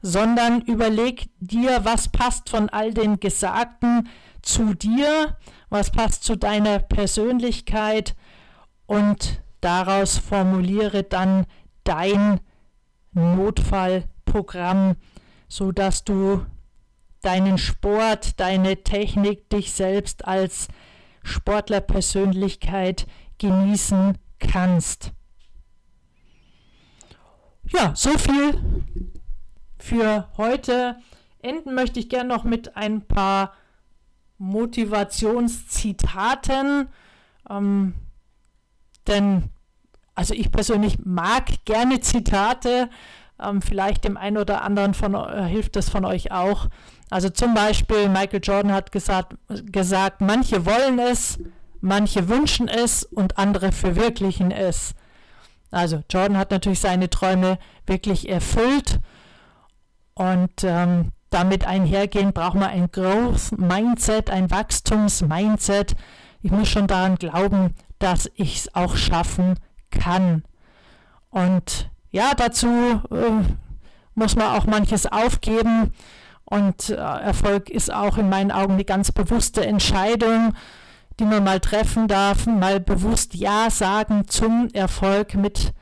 sondern 0.03 0.61
überleg 0.63 1.29
dir, 1.41 1.85
was 1.85 2.09
passt 2.09 2.51
von 2.51 2.69
all 2.69 2.93
den 2.93 3.21
Gesagten 3.21 4.09
zu 4.43 4.75
dir, 4.75 5.37
was 5.69 5.91
passt 5.91 6.25
zu 6.25 6.37
deiner 6.37 6.79
Persönlichkeit 6.79 8.15
und 8.87 9.43
daraus 9.61 10.19
formuliere 10.19 11.03
dann 11.03 11.47
dein 11.85 12.41
Notfallprogramm, 13.13 14.97
sodass 15.49 16.05
du 16.05 16.45
deinen 17.23 17.59
Sport, 17.59 18.39
deine 18.39 18.85
Technik, 18.85 19.51
dich 19.51 19.73
selbst 19.73 20.27
als 20.27 20.69
Sportlerpersönlichkeit 21.25 23.07
genießen 23.39 24.17
kannst. 24.39 25.13
Ja, 27.73 27.95
so 27.95 28.17
viel 28.19 28.85
für 29.79 30.29
heute. 30.37 30.97
Enden 31.43 31.75
möchte 31.75 32.01
ich 32.01 32.09
gerne 32.09 32.29
noch 32.29 32.45
mit 32.45 32.77
ein 32.77 33.07
paar 33.07 33.53
Motivationszitaten. 34.39 36.89
Ähm, 37.49 37.95
denn, 39.07 39.51
also 40.15 40.35
ich 40.35 40.51
persönlich 40.51 40.99
mag 41.05 41.65
gerne 41.65 42.01
Zitate. 42.01 42.91
Ähm, 43.41 43.63
vielleicht 43.63 44.05
dem 44.05 44.17
einen 44.17 44.39
oder 44.39 44.63
anderen 44.63 44.95
von, 44.95 45.15
äh, 45.15 45.45
hilft 45.45 45.77
das 45.77 45.89
von 45.89 46.05
euch 46.05 46.33
auch. 46.33 46.67
Also 47.11 47.29
zum 47.29 47.55
Beispiel 47.55 48.09
Michael 48.09 48.41
Jordan 48.43 48.73
hat 48.73 48.91
gesagt, 48.93 49.37
gesagt, 49.71 50.21
manche 50.21 50.67
wollen 50.67 50.99
es, 50.99 51.39
manche 51.81 52.29
wünschen 52.29 52.69
es 52.69 53.03
und 53.05 53.39
andere 53.39 53.73
verwirklichen 53.73 54.51
es. 54.51 54.95
Also 55.71 56.03
Jordan 56.11 56.39
hat 56.39 56.51
natürlich 56.51 56.81
seine 56.81 57.11
Träume 57.11 57.59
wirklich 57.87 58.29
erfüllt 58.29 59.01
und 60.15 60.65
ähm, 60.65 61.13
damit 61.31 61.67
einhergehend 61.67 62.35
braucht 62.35 62.55
man 62.55 62.71
ein 62.71 62.91
Growth 62.91 63.53
Mindset, 63.59 64.31
ein 64.31 64.51
Wachstums-Mindset. 64.51 65.97
Ich 66.41 66.51
muss 66.51 66.69
schon 66.69 66.87
daran 66.87 67.17
glauben, 67.17 67.75
dass 67.99 68.31
ich 68.35 68.57
es 68.57 68.75
auch 68.75 68.97
schaffen 68.97 69.59
kann. 69.91 70.45
Und 71.31 71.91
ja, 72.11 72.33
dazu 72.35 72.69
äh, 73.11 73.55
muss 74.15 74.37
man 74.37 74.57
auch 74.57 74.67
manches 74.67 75.07
aufgeben. 75.07 75.93
Und 76.45 76.91
äh, 76.91 76.95
Erfolg 76.95 77.69
ist 77.69 77.93
auch 77.93 78.19
in 78.19 78.29
meinen 78.29 78.53
Augen 78.53 78.75
eine 78.75 78.85
ganz 78.85 79.11
bewusste 79.13 79.67
Entscheidung, 79.67 80.55
die 81.19 81.25
man 81.25 81.45
mal 81.45 81.61
treffen 81.61 82.09
darf, 82.09 82.47
mal 82.47 82.81
bewusst 82.81 83.35
Ja 83.35 83.71
sagen 83.71 84.29
zum 84.29 84.69
Erfolg 84.73 85.35
mit 85.35 85.73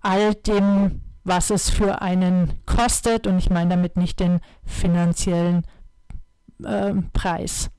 all 0.00 0.34
dem, 0.34 1.02
was 1.24 1.50
es 1.50 1.70
für 1.70 2.02
einen 2.02 2.54
kostet. 2.66 3.26
Und 3.26 3.38
ich 3.38 3.50
meine 3.50 3.70
damit 3.70 3.96
nicht 3.96 4.20
den 4.20 4.40
finanziellen 4.64 5.66
äh, 6.62 6.94
Preis. 7.12 7.70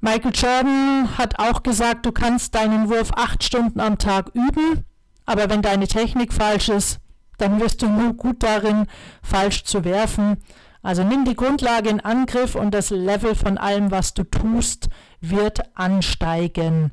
Michael 0.00 0.32
Jordan 0.34 1.16
hat 1.16 1.38
auch 1.38 1.62
gesagt, 1.62 2.04
du 2.06 2.12
kannst 2.12 2.56
deinen 2.56 2.88
Wurf 2.88 3.12
acht 3.14 3.44
Stunden 3.44 3.78
am 3.78 3.98
Tag 3.98 4.32
üben, 4.34 4.84
aber 5.26 5.48
wenn 5.48 5.62
deine 5.62 5.86
Technik 5.86 6.32
falsch 6.32 6.70
ist, 6.70 6.98
dann 7.38 7.60
wirst 7.60 7.82
du 7.82 7.88
nur 7.88 8.14
gut 8.14 8.42
darin, 8.42 8.86
falsch 9.22 9.62
zu 9.62 9.84
werfen. 9.84 10.38
Also 10.82 11.04
nimm 11.04 11.24
die 11.24 11.36
Grundlage 11.36 11.88
in 11.88 12.00
Angriff 12.00 12.56
und 12.56 12.72
das 12.72 12.90
Level 12.90 13.34
von 13.36 13.56
allem, 13.56 13.90
was 13.90 14.14
du 14.14 14.24
tust, 14.24 14.88
wird 15.20 15.60
ansteigen. 15.76 16.90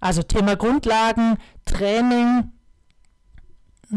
Also 0.00 0.22
Thema 0.22 0.54
Grundlagen, 0.54 1.38
Training. 1.64 2.52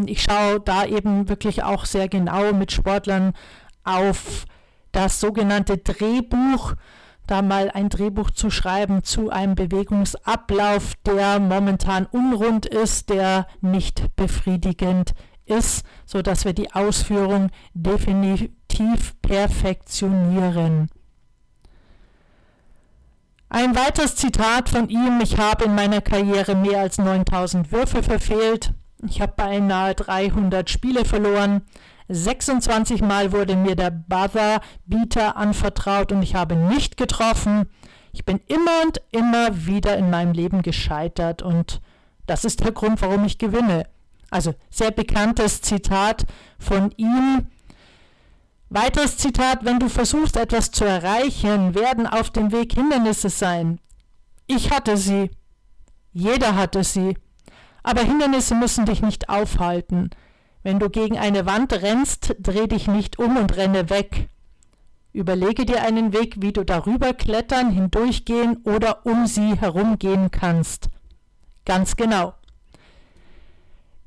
Ich 0.05 0.23
schaue 0.23 0.59
da 0.59 0.85
eben 0.85 1.29
wirklich 1.29 1.63
auch 1.63 1.85
sehr 1.85 2.09
genau 2.09 2.53
mit 2.53 2.71
Sportlern 2.71 3.33
auf 3.83 4.45
das 4.91 5.19
sogenannte 5.19 5.77
Drehbuch, 5.77 6.73
da 7.27 7.41
mal 7.41 7.69
ein 7.69 7.89
Drehbuch 7.89 8.31
zu 8.31 8.49
schreiben 8.49 9.03
zu 9.03 9.29
einem 9.29 9.53
Bewegungsablauf, 9.53 10.93
der 11.05 11.39
momentan 11.39 12.05
unrund 12.05 12.65
ist, 12.65 13.09
der 13.09 13.45
nicht 13.61 14.15
befriedigend 14.15 15.13
ist, 15.45 15.85
sodass 16.05 16.45
wir 16.45 16.53
die 16.53 16.73
Ausführung 16.73 17.49
definitiv 17.73 18.51
perfektionieren. 19.21 20.89
Ein 23.49 23.75
weiteres 23.75 24.15
Zitat 24.15 24.69
von 24.69 24.89
ihm, 24.89 25.19
ich 25.21 25.37
habe 25.37 25.65
in 25.65 25.75
meiner 25.75 26.01
Karriere 26.01 26.55
mehr 26.55 26.81
als 26.81 26.97
9000 26.97 27.71
Würfe 27.71 28.03
verfehlt. 28.03 28.73
Ich 29.07 29.21
habe 29.21 29.33
beinahe 29.35 29.95
300 29.95 30.69
Spiele 30.69 31.05
verloren. 31.05 31.61
26 32.09 33.01
Mal 33.01 33.31
wurde 33.31 33.55
mir 33.55 33.75
der 33.75 33.91
Buzzer 33.91 34.61
Beater 34.85 35.37
anvertraut 35.37 36.11
und 36.11 36.23
ich 36.23 36.35
habe 36.35 36.55
nicht 36.55 36.97
getroffen. 36.97 37.69
Ich 38.11 38.25
bin 38.25 38.39
immer 38.47 38.83
und 38.85 39.01
immer 39.11 39.65
wieder 39.65 39.97
in 39.97 40.09
meinem 40.09 40.33
Leben 40.33 40.61
gescheitert 40.61 41.41
und 41.41 41.81
das 42.25 42.43
ist 42.43 42.63
der 42.63 42.71
Grund, 42.71 43.01
warum 43.01 43.25
ich 43.25 43.37
gewinne. 43.37 43.85
Also 44.29 44.53
sehr 44.69 44.91
bekanntes 44.91 45.61
Zitat 45.61 46.25
von 46.59 46.91
ihm. 46.97 47.47
Weiteres 48.69 49.17
Zitat, 49.17 49.63
wenn 49.63 49.79
du 49.79 49.87
versuchst 49.87 50.35
etwas 50.35 50.71
zu 50.71 50.83
erreichen, 50.83 51.73
werden 51.73 52.05
auf 52.05 52.29
dem 52.29 52.51
Weg 52.51 52.73
Hindernisse 52.73 53.29
sein. 53.29 53.79
Ich 54.45 54.71
hatte 54.71 54.97
sie. 54.97 55.31
Jeder 56.11 56.55
hatte 56.55 56.83
sie. 56.83 57.17
Aber 57.83 58.01
Hindernisse 58.01 58.55
müssen 58.55 58.85
dich 58.85 59.01
nicht 59.01 59.29
aufhalten. 59.29 60.09
Wenn 60.63 60.79
du 60.79 60.89
gegen 60.89 61.17
eine 61.17 61.45
Wand 61.45 61.71
rennst, 61.71 62.35
dreh 62.39 62.67
dich 62.67 62.87
nicht 62.87 63.19
um 63.19 63.37
und 63.37 63.55
renne 63.55 63.89
weg. 63.89 64.27
Überlege 65.13 65.65
dir 65.65 65.83
einen 65.83 66.11
Weg, 66.11 66.41
wie 66.41 66.51
du 66.51 66.65
darüber 66.65 67.13
klettern, 67.13 67.71
hindurchgehen 67.71 68.57
oder 68.65 69.05
um 69.05 69.27
sie 69.27 69.55
herumgehen 69.55 70.29
kannst. 70.29 70.89
Ganz 71.65 71.95
genau. 71.95 72.33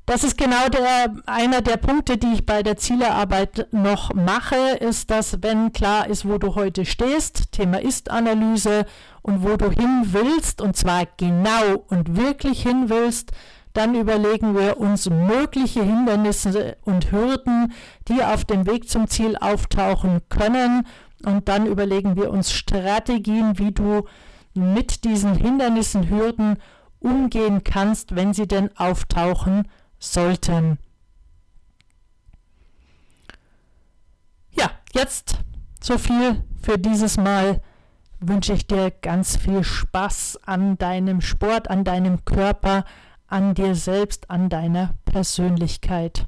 Das 0.05 0.23
ist 0.23 0.37
genau 0.37 0.67
der, 0.67 1.13
einer 1.25 1.61
der 1.61 1.77
Punkte, 1.77 2.17
die 2.17 2.33
ich 2.33 2.45
bei 2.45 2.63
der 2.63 2.75
Zielearbeit 2.75 3.67
noch 3.71 4.13
mache, 4.13 4.55
ist, 4.79 5.11
dass 5.11 5.41
wenn 5.41 5.71
klar 5.71 6.07
ist, 6.07 6.27
wo 6.27 6.37
du 6.37 6.55
heute 6.55 6.85
stehst, 6.85 7.51
Thema 7.51 7.81
Ist-Analyse 7.81 8.85
und 9.21 9.43
wo 9.43 9.55
du 9.57 9.69
hin 9.69 10.07
willst, 10.07 10.59
und 10.59 10.75
zwar 10.75 11.05
genau 11.17 11.85
und 11.87 12.17
wirklich 12.17 12.63
hin 12.63 12.89
willst, 12.89 13.31
dann 13.73 13.95
überlegen 13.95 14.57
wir 14.57 14.77
uns 14.77 15.09
mögliche 15.09 15.83
Hindernisse 15.83 16.77
und 16.83 17.11
Hürden, 17.11 17.71
die 18.07 18.23
auf 18.23 18.43
dem 18.43 18.65
Weg 18.65 18.89
zum 18.89 19.07
Ziel 19.07 19.37
auftauchen 19.39 20.19
können. 20.29 20.85
Und 21.23 21.47
dann 21.47 21.67
überlegen 21.67 22.15
wir 22.17 22.31
uns 22.31 22.51
Strategien, 22.51 23.57
wie 23.59 23.71
du 23.71 24.03
mit 24.53 25.05
diesen 25.05 25.35
Hindernissen, 25.35 26.09
Hürden 26.09 26.57
umgehen 26.99 27.63
kannst, 27.63 28.15
wenn 28.15 28.33
sie 28.33 28.47
denn 28.47 28.75
auftauchen 28.75 29.67
sollten. 30.01 30.77
Ja, 34.51 34.71
jetzt 34.93 35.37
so 35.81 35.97
viel 35.97 36.43
für 36.61 36.77
dieses 36.77 37.17
Mal. 37.17 37.61
Wünsche 38.19 38.53
ich 38.53 38.67
dir 38.67 38.91
ganz 38.91 39.37
viel 39.37 39.63
Spaß 39.63 40.41
an 40.45 40.77
deinem 40.77 41.21
Sport, 41.21 41.69
an 41.69 41.83
deinem 41.83 42.23
Körper, 42.23 42.85
an 43.27 43.55
dir 43.55 43.73
selbst, 43.73 44.29
an 44.29 44.49
deiner 44.49 44.93
Persönlichkeit. 45.05 46.27